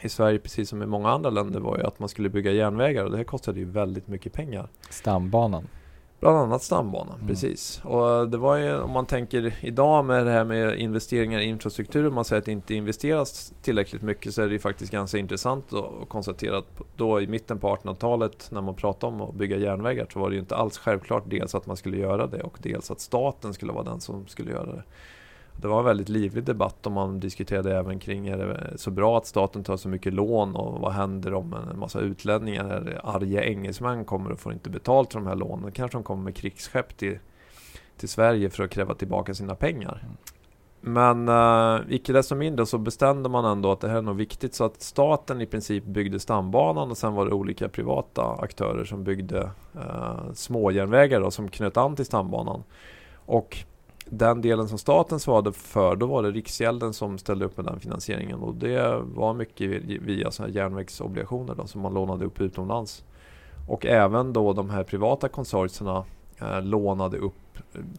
i 0.00 0.08
Sverige, 0.08 0.38
precis 0.38 0.68
som 0.68 0.82
i 0.82 0.86
många 0.86 1.10
andra 1.10 1.30
länder, 1.30 1.60
var 1.60 1.78
ju 1.78 1.84
att 1.84 1.98
man 1.98 2.08
skulle 2.08 2.28
bygga 2.28 2.52
järnvägar 2.52 3.04
och 3.04 3.10
det 3.10 3.16
här 3.16 3.24
kostade 3.24 3.58
ju 3.58 3.64
väldigt 3.64 4.08
mycket 4.08 4.32
pengar. 4.32 4.68
Stambanan. 4.90 5.68
Bland 6.20 6.38
annat 6.38 6.62
stambanan, 6.62 7.14
mm. 7.14 7.28
precis. 7.28 7.80
Och 7.84 8.28
det 8.28 8.36
var 8.36 8.56
ju, 8.56 8.78
om 8.78 8.90
man 8.90 9.06
tänker 9.06 9.54
idag 9.60 10.04
med 10.04 10.26
det 10.26 10.32
här 10.32 10.44
med 10.44 10.78
investeringar 10.78 11.40
i 11.40 11.44
infrastruktur, 11.44 12.10
man 12.10 12.24
säger 12.24 12.38
att 12.38 12.46
det 12.46 12.52
inte 12.52 12.74
investeras 12.74 13.52
tillräckligt 13.62 14.02
mycket, 14.02 14.34
så 14.34 14.42
är 14.42 14.46
det 14.46 14.52
ju 14.52 14.58
faktiskt 14.58 14.92
ganska 14.92 15.18
intressant 15.18 15.72
att 15.72 16.08
konstatera 16.08 16.58
att 16.58 16.80
då 16.96 17.20
i 17.20 17.26
mitten 17.26 17.58
på 17.58 17.76
1800-talet, 17.76 18.48
när 18.50 18.60
man 18.60 18.74
pratade 18.74 19.12
om 19.12 19.20
att 19.20 19.34
bygga 19.34 19.56
järnvägar, 19.56 20.06
så 20.12 20.20
var 20.20 20.30
det 20.30 20.34
ju 20.34 20.40
inte 20.40 20.56
alls 20.56 20.78
självklart 20.78 21.24
dels 21.26 21.54
att 21.54 21.66
man 21.66 21.76
skulle 21.76 21.96
göra 21.96 22.26
det 22.26 22.42
och 22.42 22.58
dels 22.62 22.90
att 22.90 23.00
staten 23.00 23.54
skulle 23.54 23.72
vara 23.72 23.84
den 23.84 24.00
som 24.00 24.26
skulle 24.26 24.50
göra 24.50 24.72
det. 24.72 24.82
Det 25.56 25.68
var 25.68 25.78
en 25.78 25.84
väldigt 25.84 26.08
livlig 26.08 26.44
debatt 26.44 26.86
och 26.86 26.92
man 26.92 27.20
diskuterade 27.20 27.76
även 27.76 27.98
kring 27.98 28.28
är 28.28 28.38
det 28.38 28.78
så 28.78 28.90
bra 28.90 29.18
att 29.18 29.26
staten 29.26 29.64
tar 29.64 29.76
så 29.76 29.88
mycket 29.88 30.14
lån 30.14 30.56
och 30.56 30.80
vad 30.80 30.92
händer 30.92 31.34
om 31.34 31.54
en 31.54 31.78
massa 31.78 32.00
utlänningar, 32.00 33.00
arga 33.04 33.44
engelsmän 33.44 34.04
kommer 34.04 34.32
och 34.32 34.40
får 34.40 34.52
inte 34.52 34.70
betalt 34.70 35.12
för 35.12 35.20
de 35.20 35.26
här 35.26 35.34
lånen. 35.34 35.72
Kanske 35.72 35.98
de 35.98 36.02
kommer 36.02 36.22
med 36.22 36.36
krigsskepp 36.36 36.96
till, 36.96 37.18
till 37.96 38.08
Sverige 38.08 38.50
för 38.50 38.64
att 38.64 38.70
kräva 38.70 38.94
tillbaka 38.94 39.34
sina 39.34 39.54
pengar. 39.54 40.04
men 40.80 41.28
uh, 41.28 41.80
icke 41.88 42.12
desto 42.12 42.34
mindre 42.34 42.66
så 42.66 42.78
bestämde 42.78 43.28
man 43.28 43.44
ändå 43.44 43.72
att 43.72 43.80
det 43.80 43.88
här 43.88 43.96
är 43.96 44.02
nog 44.02 44.16
viktigt 44.16 44.54
så 44.54 44.64
att 44.64 44.82
staten 44.82 45.40
i 45.40 45.46
princip 45.46 45.84
byggde 45.84 46.20
stambanan 46.20 46.90
och 46.90 46.96
sen 46.96 47.14
var 47.14 47.26
det 47.26 47.32
olika 47.32 47.68
privata 47.68 48.22
aktörer 48.38 48.84
som 48.84 49.04
byggde 49.04 49.50
uh, 49.76 50.32
småjärnvägar 50.32 51.20
då, 51.20 51.30
som 51.30 51.48
knöt 51.48 51.76
an 51.76 51.96
till 51.96 52.06
stambanan. 52.06 52.62
Och 53.26 53.64
den 54.04 54.40
delen 54.40 54.68
som 54.68 54.78
staten 54.78 55.20
svarade 55.20 55.52
för, 55.52 55.96
då 55.96 56.06
var 56.06 56.22
det 56.22 56.30
Riksgälden 56.30 56.92
som 56.92 57.18
ställde 57.18 57.44
upp 57.44 57.56
med 57.56 57.66
den 57.66 57.80
finansieringen 57.80 58.38
och 58.38 58.54
det 58.54 59.00
var 59.02 59.34
mycket 59.34 59.70
via 59.84 60.30
så 60.30 60.42
här 60.42 60.50
järnvägsobligationer 60.50 61.54
då, 61.54 61.66
som 61.66 61.80
man 61.80 61.94
lånade 61.94 62.24
upp 62.24 62.40
utomlands. 62.40 63.04
Och 63.68 63.86
även 63.86 64.32
då 64.32 64.52
de 64.52 64.70
här 64.70 64.84
privata 64.84 65.28
konsortierna 65.28 66.04
lånade 66.62 67.18
upp 67.18 67.34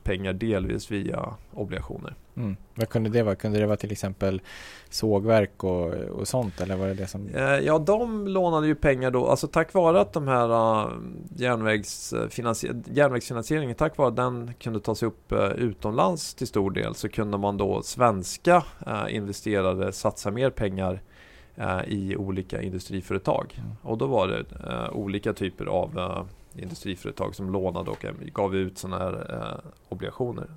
pengar 0.04 0.34
delvis 0.34 0.92
via 0.92 1.34
obligationer. 1.54 2.16
Mm. 2.38 2.56
Vad 2.74 2.90
kunde 2.90 3.10
det 3.10 3.24
vara? 3.24 3.36
Kunde 3.36 3.60
det 3.60 3.66
vara 3.66 3.78
till 3.78 3.92
exempel 3.92 4.42
sågverk 4.90 5.64
och, 5.64 5.94
och 5.94 6.28
sånt 6.28 6.62
eller 6.62 6.76
var 6.76 6.88
det 6.88 6.94
det 6.94 7.08
som? 7.08 7.28
Eh, 7.28 7.44
ja, 7.44 7.80
de 7.80 8.28
lånade 8.28 8.68
ju 8.68 8.76
pengar 8.76 9.12
då, 9.12 9.28
alltså 9.28 9.48
tack 9.48 9.74
vare 9.74 10.02
att 10.02 10.14
de 10.14 10.28
här 10.28 10.48
uh, 10.48 10.92
järnvägsfinansieringen, 11.36 13.76
tack 13.76 13.98
vare 13.98 14.08
att 14.08 14.16
den 14.16 14.54
kunde 14.60 14.80
tas 14.80 15.04
upp 15.04 15.34
utomlands 15.56 16.34
till 16.34 16.48
stor 16.48 16.72
del 16.72 16.96
så 16.96 17.10
kunde 17.10 17.38
man 17.38 17.58
då 17.58 17.82
svenska 17.82 18.64
investerare 19.10 19.92
satsa 19.92 20.32
mer 20.32 20.50
pengar 20.50 21.02
i 21.88 22.16
olika 22.16 22.62
industriföretag. 22.62 23.54
Mm. 23.58 23.72
Och 23.82 23.98
då 23.98 24.08
var 24.08 24.28
det 24.28 24.46
olika 24.92 25.34
typer 25.34 25.66
av 25.66 26.28
industriföretag 26.58 27.36
som 27.36 27.52
lånade 27.52 27.92
och 27.92 28.06
gav 28.34 28.56
ut 28.56 28.78
sådana 28.78 29.04
här 29.04 29.34
eh, 29.34 29.72
obligationer. 29.90 30.48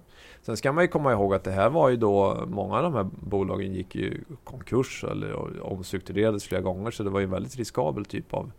Sen 0.43 0.57
ska 0.57 0.73
man 0.73 0.85
ju 0.85 0.89
komma 0.89 1.13
ihåg 1.13 1.35
att 1.35 1.45
det 1.45 1.51
här 1.51 1.71
var 1.71 1.89
ju 1.89 1.97
då, 1.97 2.45
många 2.47 2.77
av 2.77 2.83
de 2.83 2.95
här 2.95 3.07
bolagen 3.21 3.75
gick 3.75 3.95
ju 3.95 4.21
konkurs 4.45 5.05
eller 5.05 5.61
omstrukturerades 5.63 6.45
flera 6.45 6.61
gånger 6.61 6.91
så 6.91 7.03
det 7.03 7.11
var 7.11 7.21
ju 7.21 7.25
en 7.25 7.31
väldigt 7.31 7.57
riskabel 7.57 8.05
typ 8.05 8.35
av, 8.35 8.53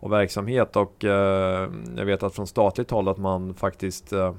av 0.00 0.10
verksamhet 0.10 0.76
och 0.76 1.04
eh, 1.04 1.70
jag 1.96 2.04
vet 2.04 2.22
att 2.22 2.34
från 2.34 2.46
statligt 2.46 2.90
håll 2.90 3.08
att 3.08 3.18
man 3.18 3.54
faktiskt 3.54 4.12
eh, 4.12 4.34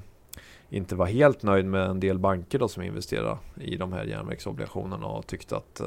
inte 0.70 0.94
var 0.94 1.06
helt 1.06 1.42
nöjd 1.42 1.66
med 1.66 1.90
en 1.90 2.00
del 2.00 2.18
banker 2.18 2.58
då 2.58 2.68
som 2.68 2.82
investerade 2.82 3.38
i 3.54 3.76
de 3.76 3.92
här 3.92 4.04
järnvägsobligationerna 4.04 5.06
och 5.06 5.26
tyckte 5.26 5.56
att 5.56 5.80
eh, 5.80 5.86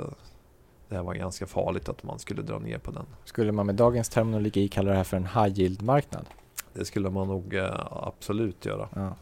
det 0.89 0.95
här 0.95 1.03
var 1.03 1.13
ganska 1.13 1.45
farligt 1.45 1.89
att 1.89 2.03
man 2.03 2.19
skulle 2.19 2.41
dra 2.41 2.59
ner 2.59 2.77
på 2.77 2.91
den. 2.91 3.05
Skulle 3.25 3.51
man 3.51 3.65
med 3.65 3.75
dagens 3.75 4.09
terminologi 4.09 4.67
kalla 4.67 4.91
det 4.91 4.97
här 4.97 5.03
för 5.03 5.17
en 5.17 5.25
high 5.25 5.59
yield-marknad? 5.59 6.25
Det 6.73 6.85
skulle 6.85 7.09
man 7.09 7.27
nog 7.27 7.53
eh, 7.55 7.87
absolut 7.91 8.65
göra. 8.65 8.89
Ja. 8.95 9.15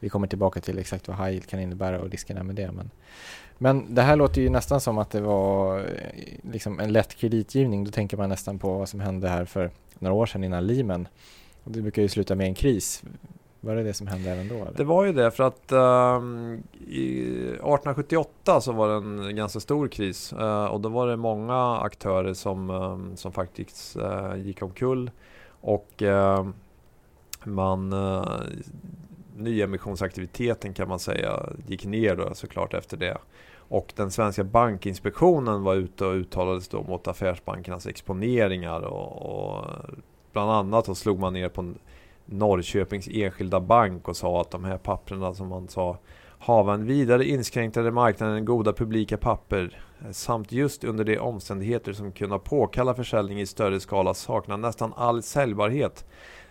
Vi 0.00 0.08
kommer 0.08 0.26
tillbaka 0.26 0.60
till 0.60 0.78
exakt 0.78 1.08
vad 1.08 1.16
high 1.16 1.30
yield 1.30 1.46
kan 1.46 1.60
innebära 1.60 2.00
och 2.00 2.10
riskerna 2.10 2.42
med 2.42 2.54
det. 2.54 2.72
Men, 2.72 2.90
men 3.58 3.94
det 3.94 4.02
här 4.02 4.16
låter 4.16 4.42
ju 4.42 4.50
nästan 4.50 4.80
som 4.80 4.98
att 4.98 5.10
det 5.10 5.20
var 5.20 5.78
eh, 5.78 5.84
liksom 6.52 6.80
en 6.80 6.92
lätt 6.92 7.14
kreditgivning. 7.14 7.84
Då 7.84 7.90
tänker 7.90 8.16
man 8.16 8.28
nästan 8.28 8.58
på 8.58 8.78
vad 8.78 8.88
som 8.88 9.00
hände 9.00 9.28
här 9.28 9.44
för 9.44 9.70
några 9.98 10.14
år 10.14 10.26
sedan 10.26 10.44
innan 10.44 10.66
Lehman. 10.66 11.08
Det 11.64 11.82
brukar 11.82 12.02
ju 12.02 12.08
sluta 12.08 12.34
med 12.34 12.46
en 12.46 12.54
kris. 12.54 13.02
Var 13.60 13.74
det 13.74 13.82
det 13.82 13.94
som 13.94 14.06
hände 14.06 14.30
även 14.30 14.48
då? 14.48 14.54
Eller? 14.54 14.72
Det 14.76 14.84
var 14.84 15.04
ju 15.04 15.12
det 15.12 15.30
för 15.30 15.44
att 15.44 15.72
um, 15.72 16.62
i 16.88 17.20
1878 17.22 18.60
så 18.60 18.72
var 18.72 18.88
det 18.88 18.94
en 18.94 19.36
ganska 19.36 19.60
stor 19.60 19.88
kris 19.88 20.32
uh, 20.32 20.64
och 20.64 20.80
då 20.80 20.88
var 20.88 21.06
det 21.06 21.16
många 21.16 21.78
aktörer 21.78 22.34
som, 22.34 22.70
um, 22.70 23.16
som 23.16 23.32
faktiskt 23.32 23.96
uh, 23.96 24.36
gick 24.36 24.62
omkull. 24.62 25.10
Och 25.60 26.02
uh, 26.02 26.48
man 27.44 27.92
uh, 27.92 28.42
nyemissionsaktiviteten 29.36 30.74
kan 30.74 30.88
man 30.88 30.98
säga 30.98 31.48
gick 31.66 31.84
ner 31.84 32.16
då 32.16 32.34
såklart 32.34 32.74
efter 32.74 32.96
det. 32.96 33.18
Och 33.56 33.92
den 33.96 34.10
svenska 34.10 34.44
bankinspektionen 34.44 35.62
var 35.62 35.74
ute 35.74 36.04
och 36.04 36.14
uttalades 36.14 36.68
då 36.68 36.82
mot 36.82 37.08
affärsbankernas 37.08 37.86
exponeringar 37.86 38.80
och, 38.80 39.22
och 39.22 39.66
bland 40.32 40.50
annat 40.50 40.86
så 40.86 40.94
slog 40.94 41.18
man 41.18 41.32
ner 41.32 41.48
på 41.48 41.72
Norrköpings 42.24 43.08
enskilda 43.12 43.60
bank 43.60 44.08
och 44.08 44.16
sa 44.16 44.40
att 44.40 44.50
de 44.50 44.64
här 44.64 44.78
papperna 44.78 45.34
som 45.34 45.48
man 45.48 45.68
sa 45.68 45.98
hava 46.38 46.74
en 46.74 46.86
vidare 46.86 47.24
inskränktare 47.24 47.90
marknad 47.90 48.36
än 48.36 48.44
goda 48.44 48.72
publika 48.72 49.16
papper 49.16 49.80
samt 50.12 50.52
just 50.52 50.84
under 50.84 51.04
de 51.04 51.18
omständigheter 51.18 51.92
som 51.92 52.12
kunna 52.12 52.38
påkalla 52.38 52.94
försäljning 52.94 53.40
i 53.40 53.46
större 53.46 53.80
skala 53.80 54.14
saknar 54.14 54.56
nästan 54.56 54.92
all 54.96 55.22
säljbarhet. 55.22 56.06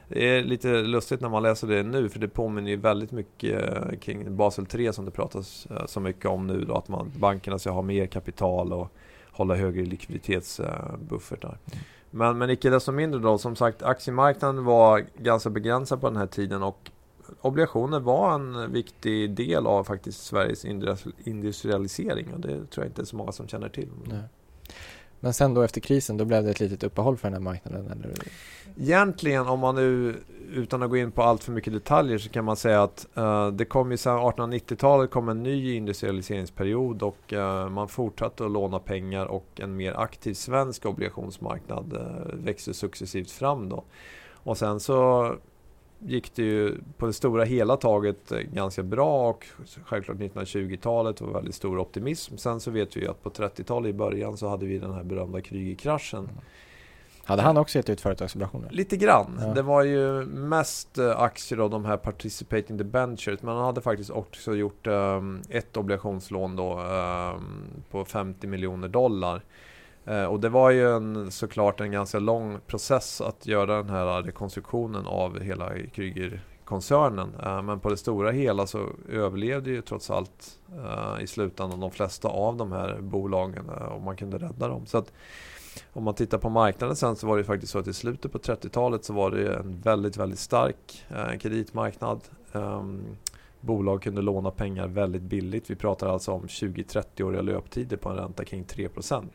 Det 0.10 0.38
är 0.38 0.44
lite 0.44 0.82
lustigt 0.82 1.22
när 1.22 1.30
man 1.30 1.44
läser 1.44 1.68
det 1.68 1.84
nu 1.84 2.10
för 2.10 2.20
det 2.20 2.28
påminner 2.28 2.70
ju 2.70 2.78
väldigt 2.78 3.12
mycket 3.12 3.76
eh, 3.76 4.00
kring 4.00 4.36
Basel 4.36 4.66
3 4.66 4.94
som 4.94 5.06
det 5.06 5.12
pratas 5.12 5.68
eh, 5.72 5.86
så 5.86 6.00
mycket 6.00 6.26
om 6.26 6.48
nu 6.48 6.66
då, 6.66 6.76
att 6.76 6.88
man, 6.88 7.12
bankerna 7.20 7.60
ska 7.60 7.72
ha 7.72 7.82
mer 7.82 8.08
kapital 8.08 8.74
och 8.74 8.92
hålla 9.32 9.56
högre 9.56 9.86
likviditetsbuffertar. 9.86 11.58
Men, 12.12 12.38
men 12.38 12.50
icke 12.50 12.70
desto 12.70 12.92
mindre 12.92 13.20
då, 13.20 13.38
som 13.38 13.56
sagt 13.56 13.84
aktiemarknaden 13.84 14.66
var 14.66 15.06
ganska 15.18 15.50
begränsad 15.50 16.02
på 16.02 16.08
den 16.08 16.18
här 16.18 16.28
tiden 16.28 16.64
och 16.64 16.92
obligationer 17.42 18.00
var 18.00 18.34
en 18.34 18.72
viktig 18.72 19.32
del 19.32 19.68
av 19.68 19.84
faktiskt 19.84 20.24
Sveriges 20.24 20.66
industrialisering 21.26 22.34
och 22.34 22.40
det 22.40 22.48
tror 22.48 22.86
jag 22.86 22.88
inte 22.88 23.02
är 23.02 23.06
så 23.06 23.16
många 23.16 23.32
som 23.32 23.48
känner 23.48 23.70
till. 23.70 23.90
Nej. 24.04 24.24
Men 25.20 25.34
sen 25.34 25.54
då 25.54 25.62
efter 25.62 25.82
krisen, 25.82 26.18
då 26.18 26.26
blev 26.26 26.44
det 26.44 26.50
ett 26.50 26.60
litet 26.60 26.84
uppehåll 26.84 27.18
för 27.18 27.28
den 27.28 27.34
här 27.34 27.42
marknaden? 27.42 27.92
Eller? 27.92 28.14
Egentligen 28.78 29.48
om 29.48 29.60
man 29.60 29.76
nu, 29.76 30.16
utan 30.54 30.84
att 30.84 30.90
gå 30.90 30.98
in 30.98 31.12
på 31.12 31.24
allt 31.24 31.44
för 31.44 31.52
mycket 31.52 31.74
detaljer, 31.74 32.18
så 32.18 32.30
kan 32.30 32.46
man 32.46 32.56
säga 32.56 32.84
att 32.84 33.08
uh, 33.18 33.48
det 33.48 33.66
kom 33.66 33.92
ju 33.92 33.98
sedan 33.98 34.20
1890-talet 34.20 35.12
kom 35.12 35.30
en 35.30 35.44
ny 35.44 35.74
industrialiseringsperiod 35.74 37.04
och 37.04 37.34
uh, 37.34 37.70
man 37.70 37.88
fortsatte 37.88 38.46
att 38.46 38.52
låna 38.52 38.80
pengar 38.80 39.26
och 39.26 39.48
en 39.56 39.76
mer 39.76 39.94
aktiv 39.94 40.34
svensk 40.34 40.86
obligationsmarknad 40.86 41.94
uh, 41.94 42.36
växte 42.44 42.74
successivt 42.74 43.32
fram 43.32 43.70
då. 43.70 43.84
Och 44.44 44.58
sen 44.58 44.80
så 44.80 45.36
gick 46.00 46.36
det 46.36 46.44
ju 46.44 46.78
på 46.98 47.06
det 47.06 47.14
stora 47.14 47.44
hela 47.44 47.78
taget 47.78 48.30
ganska 48.30 48.84
bra 48.84 49.30
och 49.30 49.46
självklart 49.86 50.18
1920-talet 50.18 51.22
var 51.22 51.34
väldigt 51.34 51.56
stor 51.56 51.80
optimism. 51.80 52.38
Sen 52.38 52.60
så 52.60 52.72
vet 52.72 52.98
vi 52.98 53.02
ju 53.02 53.08
att 53.08 53.24
på 53.24 53.30
30-talet 53.30 53.90
i 53.90 53.94
början 53.94 54.38
så 54.38 54.48
hade 54.48 54.66
vi 54.66 54.80
den 54.80 54.94
här 54.94 55.04
berömda 55.04 55.42
Krügerkraschen. 55.42 56.20
Mm. 56.20 56.36
Hade 57.30 57.42
han 57.42 57.58
också 57.58 57.78
gett 57.78 57.90
ut 57.90 58.02
företagsobligationer? 58.02 58.70
Lite 58.72 58.98
grann. 58.98 59.40
Ja. 59.42 59.48
Det 59.54 59.62
var 59.62 59.84
ju 59.84 60.26
mest 60.26 60.98
eh, 60.98 61.20
aktier 61.20 61.60
av 61.60 61.70
de 61.70 61.86
här 61.86 61.98
participating 61.98 62.78
debentures. 62.78 63.42
Men 63.42 63.56
han 63.56 63.66
hade 63.66 63.82
faktiskt 63.82 64.10
också 64.10 64.56
gjort 64.56 64.88
um, 64.88 65.42
ett 65.50 65.78
obligationslån 65.78 66.56
då 66.56 66.80
um, 66.80 67.68
på 67.92 68.06
50 68.06 68.48
miljoner 68.48 68.88
dollar. 68.88 69.42
Eh, 70.10 70.26
och 70.26 70.40
det 70.40 70.50
var 70.50 70.70
ju 70.70 70.96
en, 70.96 71.32
såklart 71.32 71.82
en 71.82 71.92
ganska 71.92 72.20
lång 72.20 72.60
process 72.68 73.22
att 73.22 73.46
göra 73.48 73.78
den 73.78 73.90
här 73.90 74.24
rekonstruktionen 74.24 75.06
av 75.06 75.40
hela 75.40 75.72
Kryger-koncernen. 75.94 77.30
Eh, 77.44 77.62
men 77.62 77.80
på 77.80 77.90
det 77.90 77.98
stora 77.98 78.32
hela 78.32 78.68
så 78.68 78.90
överlevde 79.10 79.70
ju 79.70 79.82
trots 79.82 80.10
allt 80.10 80.60
eh, 80.78 81.24
i 81.24 81.28
slutändan 81.28 81.80
de 81.80 81.92
flesta 81.92 82.28
av 82.28 82.58
de 82.58 82.72
här 82.72 82.98
bolagen 83.02 83.70
och 83.70 84.02
man 84.02 84.18
kunde 84.18 84.38
rädda 84.38 84.68
dem. 84.68 84.86
Så 84.86 84.98
att, 84.98 85.14
om 85.94 86.04
man 86.04 86.14
tittar 86.14 86.38
på 86.38 86.50
marknaden 86.50 86.96
sen 86.96 87.16
så 87.16 87.28
var 87.28 87.38
det 87.38 87.44
faktiskt 87.44 87.72
så 87.72 87.80
att 87.80 87.88
i 87.88 87.94
slutet 87.94 88.32
på 88.32 88.38
30-talet 88.38 89.06
så 89.06 89.14
var 89.14 89.32
det 89.32 89.56
en 89.56 89.82
väldigt, 89.82 90.18
väldigt 90.18 90.40
stark 90.40 91.06
eh, 91.10 91.38
kreditmarknad. 91.38 92.22
Ehm, 92.54 93.02
bolag 93.62 94.02
kunde 94.02 94.22
låna 94.22 94.52
pengar 94.52 94.88
väldigt 94.88 95.22
billigt. 95.22 95.70
Vi 95.70 95.76
pratar 95.76 96.08
alltså 96.08 96.32
om 96.32 96.42
20-30-åriga 96.42 97.42
löptider 97.42 97.98
på 97.98 98.10
en 98.10 98.16
ränta 98.16 98.46
kring 98.46 98.64
3 98.64 98.86
mm. 98.86 99.30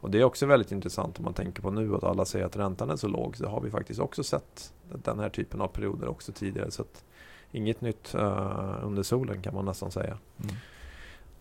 Och 0.00 0.10
det 0.10 0.20
är 0.20 0.24
också 0.24 0.46
väldigt 0.46 0.72
intressant 0.72 1.18
om 1.18 1.24
man 1.24 1.34
tänker 1.34 1.62
på 1.62 1.70
nu 1.70 1.94
att 1.94 2.04
alla 2.04 2.24
säger 2.24 2.46
att 2.46 2.56
räntan 2.56 2.90
är 2.90 2.96
så 2.96 3.08
låg. 3.08 3.36
Så 3.36 3.46
har 3.46 3.60
vi 3.60 3.70
faktiskt 3.70 4.00
också 4.00 4.22
sett 4.22 4.72
den 4.88 5.18
här 5.18 5.28
typen 5.28 5.60
av 5.60 5.68
perioder 5.68 6.08
också 6.08 6.32
tidigare. 6.32 6.70
Så 6.70 6.82
att 6.82 7.04
inget 7.52 7.80
nytt 7.80 8.14
uh, 8.14 8.78
under 8.82 9.02
solen 9.02 9.42
kan 9.42 9.54
man 9.54 9.64
nästan 9.64 9.90
säga. 9.90 10.18
Mm. 10.42 10.54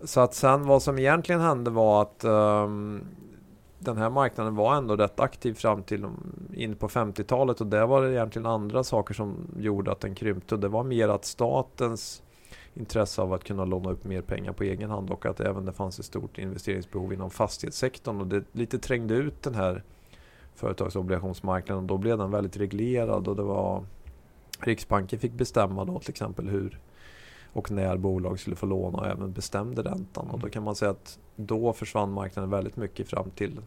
Så 0.04 0.20
att 0.20 0.34
sen 0.34 0.66
vad 0.66 0.84
som 0.84 1.00
egentligen 1.00 1.42
hände 1.42 1.72
var 1.72 2.02
att 2.02 2.24
um, 2.24 3.02
den 3.80 3.98
här 3.98 4.10
marknaden 4.10 4.56
var 4.56 4.76
ändå 4.76 4.96
rätt 4.96 5.20
aktiv 5.20 5.54
fram 5.54 5.84
till 5.84 6.06
in 6.54 6.76
på 6.76 6.88
50-talet 6.88 7.62
och 7.62 7.68
där 7.68 7.88
var 7.88 8.02
det 8.02 8.12
egentligen 8.12 8.46
andra 8.46 8.84
saker 8.84 9.14
som 9.14 9.36
gjorde 9.58 9.92
att 9.92 10.00
den 10.00 10.16
krympte. 10.16 10.56
Och 10.56 10.62
det 10.62 10.68
var 10.68 10.84
mer 10.84 11.10
att 11.10 11.26
statens 11.26 12.22
intresse 12.74 13.22
av 13.22 13.34
att 13.34 13.44
kunna 13.44 13.66
låna 13.66 13.92
upp 13.92 14.04
mer 14.04 14.22
pengar 14.22 14.54
på 14.54 14.64
egen 14.64 14.90
hand 14.90 15.10
och 15.10 15.26
att 15.26 15.40
även 15.40 15.66
det 15.66 15.74
fanns 15.74 16.00
ett 16.00 16.06
stort 16.06 16.38
investeringsbehov 16.38 17.14
inom 17.14 17.30
fastighetssektorn 17.30 18.22
och 18.22 18.28
det 18.28 18.44
lite 18.52 18.80
trängde 18.80 19.14
ut 19.14 19.44
den 19.44 19.56
här 19.56 19.84
företagsobligationsmarknaden. 20.56 21.88
Då 21.88 21.98
blev 21.98 22.18
den 22.18 22.32
väldigt 22.32 22.58
reglerad 22.58 23.28
och 23.28 23.36
det 23.36 23.44
var 23.44 23.86
Riksbanken 24.60 25.20
fick 25.20 25.34
bestämma 25.34 25.86
då 25.86 26.00
till 26.00 26.10
exempel 26.10 26.50
hur 26.50 26.80
och 27.54 27.72
när 27.72 27.98
bolag 27.98 28.40
skulle 28.40 28.56
få 28.56 28.66
låna 28.66 28.98
och 28.98 29.08
även 29.08 29.32
bestämde 29.32 29.82
räntan. 29.82 30.26
Och 30.26 30.40
då 30.40 30.46
mm. 30.46 30.52
kan 30.52 30.64
man 30.64 30.76
säga 30.76 30.92
att 30.92 31.20
då 31.36 31.74
försvann 31.74 32.12
marknaden 32.12 32.50
väldigt 32.50 32.76
mycket 32.76 33.10
fram 33.10 33.30
till 33.32 33.62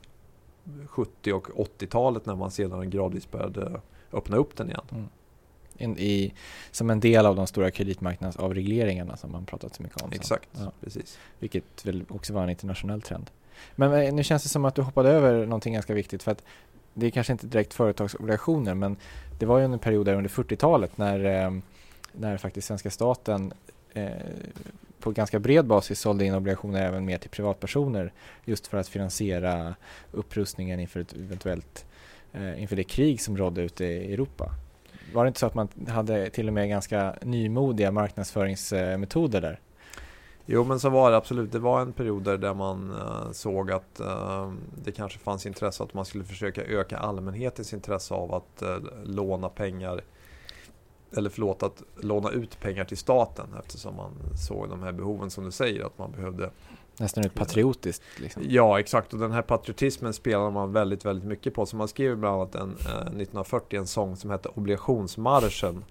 70 0.87 1.32
och 1.32 1.49
80-talet 1.49 2.26
när 2.26 2.37
man 2.37 2.50
sedan 2.50 2.90
gradvis 2.90 3.30
började 3.30 3.80
öppna 4.12 4.37
upp 4.37 4.56
den 4.56 4.68
igen. 4.68 4.85
Mm. 4.90 5.04
In, 5.82 5.98
i, 5.98 6.32
som 6.70 6.90
en 6.90 7.00
del 7.00 7.26
av 7.26 7.36
de 7.36 7.46
stora 7.46 7.70
kreditmarknadsavregleringarna 7.70 9.16
som 9.16 9.32
man 9.32 9.44
pratat 9.44 9.74
så 9.74 9.82
mycket 9.82 10.02
om. 10.02 10.12
Exakt, 10.12 10.48
ja. 10.52 10.72
precis. 10.80 11.18
Vilket 11.38 11.86
väl 11.86 12.04
också 12.08 12.32
var 12.32 12.42
en 12.42 12.50
internationell 12.50 13.02
trend. 13.02 13.30
Men 13.76 13.92
eh, 13.92 14.14
nu 14.14 14.24
känns 14.24 14.42
det 14.42 14.48
som 14.48 14.64
att 14.64 14.74
du 14.74 14.82
hoppade 14.82 15.08
över 15.08 15.46
någonting 15.46 15.74
ganska 15.74 15.94
viktigt 15.94 16.22
för 16.22 16.32
att 16.32 16.42
det 16.94 17.06
är 17.06 17.10
kanske 17.10 17.32
inte 17.32 17.46
direkt 17.46 17.74
företagsobligationer 17.74 18.74
men 18.74 18.96
det 19.38 19.46
var 19.46 19.58
ju 19.58 19.64
en 19.64 19.78
period 19.78 20.06
där 20.06 20.14
under 20.14 20.30
40-talet 20.30 20.98
när, 20.98 21.24
eh, 21.24 21.50
när 22.12 22.36
faktiskt 22.36 22.66
svenska 22.66 22.90
staten 22.90 23.52
eh, 23.92 24.10
på 25.00 25.10
ganska 25.10 25.38
bred 25.38 25.66
basis 25.66 26.00
sålde 26.00 26.24
in 26.24 26.34
obligationer 26.34 26.86
även 26.86 27.04
mer 27.04 27.18
till 27.18 27.30
privatpersoner 27.30 28.12
just 28.44 28.66
för 28.66 28.78
att 28.78 28.88
finansiera 28.88 29.74
upprustningen 30.12 30.80
inför 30.80 31.00
ett 31.00 31.12
eventuellt 31.12 31.86
eh, 32.32 32.62
inför 32.62 32.76
det 32.76 32.84
krig 32.84 33.20
som 33.20 33.36
rådde 33.36 33.62
ute 33.62 33.84
i 33.84 34.12
Europa. 34.12 34.52
Var 35.14 35.25
det 35.25 35.28
inte 35.28 35.40
så 35.40 35.47
att 35.47 35.54
man 35.54 35.68
hade 35.88 36.30
till 36.30 36.49
och 36.49 36.54
med 36.54 36.68
ganska 36.68 37.14
nymodiga 37.23 37.90
marknadsföringsmetoder 37.90 39.40
där? 39.40 39.61
Jo 40.47 40.64
men 40.64 40.80
så 40.80 40.90
var 40.90 41.11
det 41.11 41.16
absolut. 41.16 41.52
Det 41.52 41.59
var 41.59 41.80
en 41.80 41.92
period 41.92 42.23
där 42.23 42.54
man 42.54 42.90
eh, 42.90 43.32
såg 43.32 43.71
att 43.71 44.00
eh, 44.00 44.52
det 44.85 44.92
kanske 44.92 45.18
fanns 45.18 45.47
intresse 45.47 45.82
att 45.82 45.94
man 45.94 46.04
skulle 46.04 46.25
försöka 46.25 46.62
öka 46.64 46.99
allmänhetens 46.99 47.73
intresse 47.73 48.14
av 48.14 48.35
att 48.35 48.62
eh, 48.62 48.76
låna 49.04 49.49
pengar 49.49 50.00
eller 51.16 51.31
förlåt, 51.31 51.62
att 51.62 51.83
låna 52.00 52.31
ut 52.31 52.61
pengar 52.61 52.85
till 52.85 52.97
staten 52.97 53.47
eftersom 53.59 53.97
man 53.97 54.12
såg 54.49 54.69
de 54.69 54.83
här 54.83 54.92
behoven 54.92 55.31
som 55.31 55.45
du 55.45 55.50
säger 55.50 55.85
att 55.85 55.99
man 55.99 56.12
behövde. 56.12 56.50
Nästan 56.97 57.25
ett 57.25 57.35
patriotiskt. 57.35 58.02
Liksom. 58.16 58.42
Ja, 58.47 58.81
exakt. 58.81 59.12
Och 59.12 59.19
den 59.19 59.33
här 59.33 59.42
patriotismen 59.42 60.12
spelar 60.12 60.50
man 60.50 60.73
väldigt, 60.73 61.04
väldigt 61.04 61.25
mycket 61.25 61.54
på. 61.54 61.66
Så 61.66 61.76
man 61.76 61.88
skrev 61.88 62.16
bland 62.16 62.37
annat 62.37 62.54
en, 62.54 62.76
eh, 62.87 62.95
1940 62.95 63.78
en 63.78 63.87
sång 63.87 64.16
som 64.16 64.31
hette 64.31 64.49
Obligationsmarschen. 64.49 65.85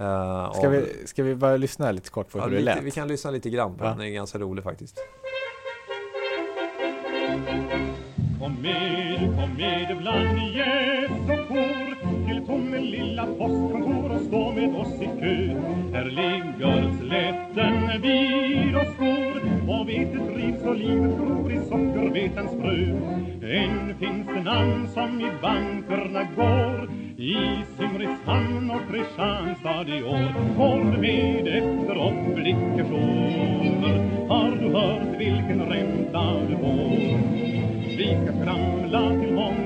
Uh, 0.00 0.52
ska, 0.52 0.68
vi, 0.68 1.06
ska 1.06 1.22
vi 1.22 1.34
bara 1.34 1.56
lyssna 1.56 1.90
lite 1.90 2.10
kort 2.10 2.30
på 2.30 2.38
ja, 2.38 2.44
hur 2.44 2.50
lite, 2.50 2.60
det 2.60 2.74
lät? 2.74 2.84
Vi 2.84 2.90
kan 2.90 3.08
lyssna 3.08 3.30
lite 3.30 3.50
grann 3.50 3.74
på 3.74 3.84
ja. 3.84 3.88
den, 3.88 3.98
den 3.98 4.06
är 4.06 4.10
ganska 4.10 4.38
rolig 4.38 4.64
faktiskt. 4.64 4.98
Kom 8.40 8.62
med, 8.62 9.20
kom 9.20 9.54
med 9.56 9.98
bland 9.98 10.38
gäss 10.38 11.10
och 11.10 11.48
kor 11.48 12.05
till 12.36 12.46
Tomme 12.46 12.80
lilla 12.80 13.26
postkontor 13.26 14.12
och 14.12 14.20
stå 14.20 14.52
med 14.52 14.76
oss 14.76 15.02
i 15.02 15.08
kö. 15.20 15.54
Här 15.92 16.04
ligger 16.04 16.92
slätten, 17.00 18.02
vid 18.02 18.76
och 18.76 18.86
skor 18.94 19.42
och 19.68 19.88
vetet 19.88 20.36
rivs 20.36 20.62
och 20.62 20.76
livet 20.76 21.18
gror 21.18 21.52
i 21.52 21.56
sockerbetens 21.56 22.50
frö. 22.50 22.76
Än 23.52 23.94
finns 23.98 24.26
det 24.26 24.42
namn 24.42 24.88
som 24.88 25.20
i 25.20 25.30
bankerna 25.42 26.26
går 26.36 26.90
i 27.16 27.36
Simrishamn 27.76 28.70
och 28.70 28.88
Kristianstad 28.90 29.88
i 29.88 30.02
år. 30.02 30.34
Håll 30.56 30.98
med 30.98 31.48
efter 31.48 31.98
obligationer. 31.98 34.28
Har 34.28 34.50
du 34.60 34.68
hört 34.68 35.18
vilken 35.18 35.60
ränta 35.60 36.40
du 36.48 36.56
får? 36.56 36.96
Vi 37.96 38.06
ska 38.06 38.32
skramla 38.40 39.20
till 39.20 39.34
många 39.34 39.65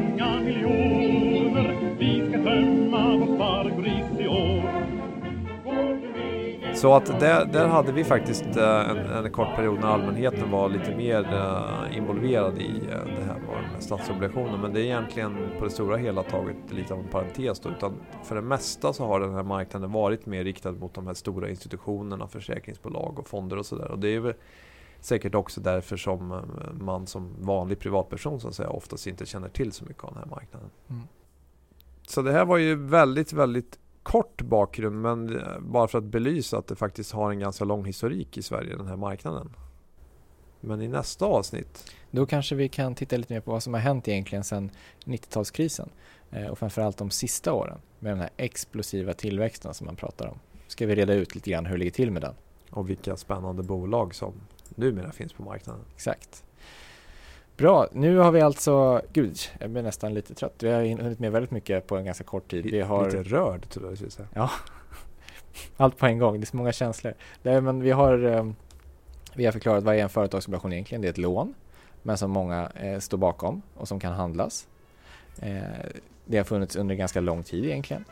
Så 6.81 6.95
att 6.95 7.21
där, 7.21 7.47
där 7.47 7.69
hade 7.69 7.93
vi 7.93 8.05
faktiskt 8.05 8.57
eh, 8.57 8.91
en, 8.91 8.97
en, 8.99 9.33
kort 9.33 9.57
period 9.57 9.81
när 9.81 9.87
allmänheten 9.87 10.51
var 10.51 10.69
lite 10.69 10.97
mer 10.97 11.21
uh, 11.21 11.97
involverad 11.97 12.59
i 12.59 12.81
uh, 12.81 13.17
det 13.17 13.25
här 13.25 13.41
med 13.73 13.83
statsobligationer. 13.83 14.59
Men 14.59 14.73
det 14.73 14.81
är 14.81 14.85
egentligen 14.85 15.51
på 15.59 15.65
det 15.65 15.71
stora 15.71 15.97
hela 15.97 16.23
taget 16.23 16.57
lite 16.71 16.95
av 16.95 17.01
en 17.01 17.09
parentes 17.09 17.61
då. 17.61 17.71
Utan 17.71 17.95
för 18.25 18.35
det 18.35 18.43
mesta 18.43 18.93
så 18.93 19.07
har 19.07 19.21
den 19.21 19.35
här 19.35 19.43
marknaden 19.43 19.93
varit 19.93 20.27
mer 20.27 20.45
riktad 20.45 20.73
mot 20.73 20.95
de 20.95 21.07
här 21.07 21.15
stora 21.15 21.49
institutionerna, 21.49 22.29
försäkringsbolag 22.29 23.19
och 23.19 23.29
fonder 23.29 23.57
och 23.57 23.67
sådär. 23.67 23.91
Och 23.91 23.99
det 23.99 24.09
är 24.09 24.21
väl 24.21 24.35
säkert 25.01 25.35
också 25.35 25.61
därför 25.61 25.97
som 25.97 26.43
man 26.81 27.07
som 27.07 27.35
vanlig 27.41 27.79
privatperson 27.79 28.41
så 28.41 28.49
att 28.49 28.55
säga 28.55 28.69
oftast 28.69 29.07
inte 29.07 29.27
känner 29.27 29.49
till 29.49 29.73
så 29.73 29.85
mycket 29.85 30.05
av 30.05 30.11
den 30.11 30.23
här 30.23 30.31
marknaden. 30.31 30.71
Mm. 30.89 31.03
Så 32.07 32.23
det 32.23 32.33
här 32.33 32.45
var 32.45 32.57
ju 32.57 32.75
väldigt, 32.75 33.33
väldigt 33.33 33.79
kort 34.03 34.43
bakgrund 34.43 35.03
men 35.03 35.37
eh, 35.39 35.59
bara 35.61 35.89
för 35.89 35.99
att 35.99 36.05
belysa 36.05 36.59
att 36.59 36.67
det 36.67 36.77
faktiskt 36.77 37.13
har 37.13 37.31
en 37.31 37.39
ganska 37.39 37.65
lång 37.65 37.85
historik 37.85 38.39
i 38.39 38.43
Sverige, 38.43 38.77
den 38.77 38.87
här 38.87 38.97
marknaden. 38.97 39.57
Men 40.61 40.83
i 40.83 40.89
nästa 40.89 41.27
avsnitt 41.27 41.93
Då 42.11 42.27
kanske 42.27 42.55
vi 42.55 42.69
kan 42.69 42.95
titta 42.95 43.17
lite 43.17 43.33
mer 43.33 43.41
på 43.41 43.51
vad 43.51 43.63
som 43.63 43.75
har 43.75 43.81
hänt 43.81 44.09
egentligen 44.09 44.45
sedan 44.45 44.71
90-talskrisen 45.05 45.89
eh, 46.31 46.47
och 46.47 46.59
framförallt 46.59 46.97
de 46.97 47.11
sista 47.11 47.53
åren 47.53 47.79
med 47.99 48.13
den 48.13 48.21
här 48.21 48.31
explosiva 48.37 49.13
tillväxten 49.13 49.75
som 49.75 49.87
man 49.87 49.97
pratar 49.97 50.27
om. 50.27 50.39
Ska 50.67 50.87
vi 50.87 50.95
reda 50.95 51.15
ut 51.15 51.35
lite 51.35 51.51
grann 51.51 51.67
hur 51.67 51.73
det 51.73 51.79
ligger 51.79 51.93
till 51.93 52.11
med 52.11 52.23
den. 52.23 52.35
Och 52.71 52.91
vilka 52.91 53.17
spännande 53.17 53.63
bolag 53.63 54.15
som 54.15 54.33
numera 54.75 55.13
finns 55.13 55.33
på 55.33 55.43
marknaden. 55.43 55.85
Exakt. 55.95 56.45
Bra, 57.61 57.89
nu 57.93 58.17
har 58.17 58.33
vi 58.33 58.41
alltså, 58.41 59.03
gud, 59.13 59.39
jag 59.59 59.71
blir 59.71 59.83
nästan 59.83 60.15
lite 60.15 60.35
trött. 60.35 60.55
Vi 60.59 60.71
har 60.71 61.03
hunnit 61.03 61.19
med 61.19 61.33
väldigt 61.33 61.51
mycket 61.51 61.87
på 61.87 61.97
en 61.97 62.05
ganska 62.05 62.25
kort 62.25 62.51
tid. 62.51 62.65
Vi 62.65 62.81
har... 62.81 63.05
Lite 63.05 63.23
rörd 63.23 63.69
tror 63.69 63.97
jag 64.01 64.13
säga. 64.13 64.29
Ja, 64.35 64.51
allt 65.77 65.99
på 65.99 66.07
en 66.07 66.19
gång. 66.19 66.41
Det 66.41 66.45
är 66.45 66.47
så 66.47 66.57
många 66.57 66.73
känslor. 66.73 67.15
Nej, 67.43 67.61
men 67.61 67.83
vi 67.83 67.91
har, 67.91 68.25
ehm, 68.25 68.55
vi 69.35 69.45
har 69.45 69.53
förklarat 69.53 69.85
vad 69.85 69.95
är 69.95 69.99
en 69.99 70.09
företagsobligation 70.09 70.73
egentligen. 70.73 71.03
Det 71.03 71.09
är 71.09 71.11
ett 71.11 71.19
lån, 71.19 71.55
men 72.03 72.19
som 72.19 72.31
många 72.31 72.71
eh, 72.75 72.99
står 72.99 73.19
bakom 73.19 73.63
och 73.75 73.89
som 73.89 74.01
kan 74.01 74.13
handlas. 74.13 74.69
Eh, 75.39 75.61
det 76.25 76.37
har 76.37 76.45
funnits 76.45 76.77
under 76.77 76.95
ganska 76.95 77.21
lång 77.21 77.43
tid 77.43 77.65
egentligen 77.65 78.05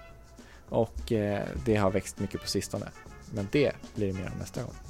och 0.68 1.12
eh, 1.12 1.42
det 1.64 1.76
har 1.76 1.90
växt 1.90 2.18
mycket 2.18 2.40
på 2.40 2.46
sistone. 2.46 2.86
Men 3.34 3.48
det 3.52 3.72
blir 3.94 4.06
det 4.06 4.12
mer 4.12 4.30
om 4.32 4.38
nästa 4.38 4.62
gång. 4.62 4.87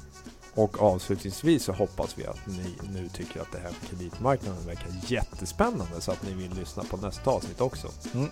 Och 0.59 0.81
avslutningsvis 0.81 1.63
så 1.63 1.71
hoppas 1.71 2.17
vi 2.17 2.25
att 2.25 2.47
ni 2.47 2.75
nu 2.93 3.09
tycker 3.09 3.41
att 3.41 3.51
det 3.51 3.59
här 3.59 3.69
på 3.69 3.85
kreditmarknaden 3.89 4.65
verkar 4.65 4.87
jättespännande 5.07 6.01
så 6.01 6.11
att 6.11 6.23
ni 6.23 6.33
vill 6.33 6.53
lyssna 6.53 6.83
på 6.83 6.97
nästa 6.97 7.31
avsnitt 7.31 7.61
också. 7.61 7.87
Mm. 8.13 8.29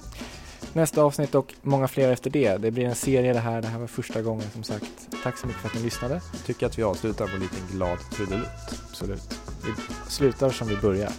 Nästa 0.73 1.01
avsnitt 1.01 1.35
och 1.35 1.53
många 1.61 1.87
fler 1.87 2.11
efter 2.11 2.29
det. 2.29 2.57
Det 2.57 2.71
blir 2.71 2.85
en 2.85 2.95
serie 2.95 3.33
det 3.33 3.39
här. 3.39 3.61
Det 3.61 3.67
här 3.67 3.79
var 3.79 3.87
första 3.87 4.21
gången 4.21 4.51
som 4.53 4.63
sagt. 4.63 4.85
Tack 5.23 5.37
så 5.37 5.47
mycket 5.47 5.61
för 5.61 5.69
att 5.69 5.75
ni 5.75 5.81
lyssnade. 5.81 6.21
Jag 6.33 6.45
tycker 6.45 6.65
att 6.65 6.79
vi 6.79 6.83
avslutar 6.83 7.25
med 7.25 7.35
en 7.35 7.41
liten 7.41 7.67
glad 7.71 7.99
trudelutt. 8.11 8.47
Absolut. 8.89 9.39
Vi 9.65 9.71
slutar 10.11 10.49
som 10.49 10.67
vi 10.67 10.77
börjar. 10.77 11.11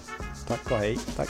Tack 0.48 0.70
och 0.70 0.78
hej. 0.78 0.98
Tack. 1.16 1.28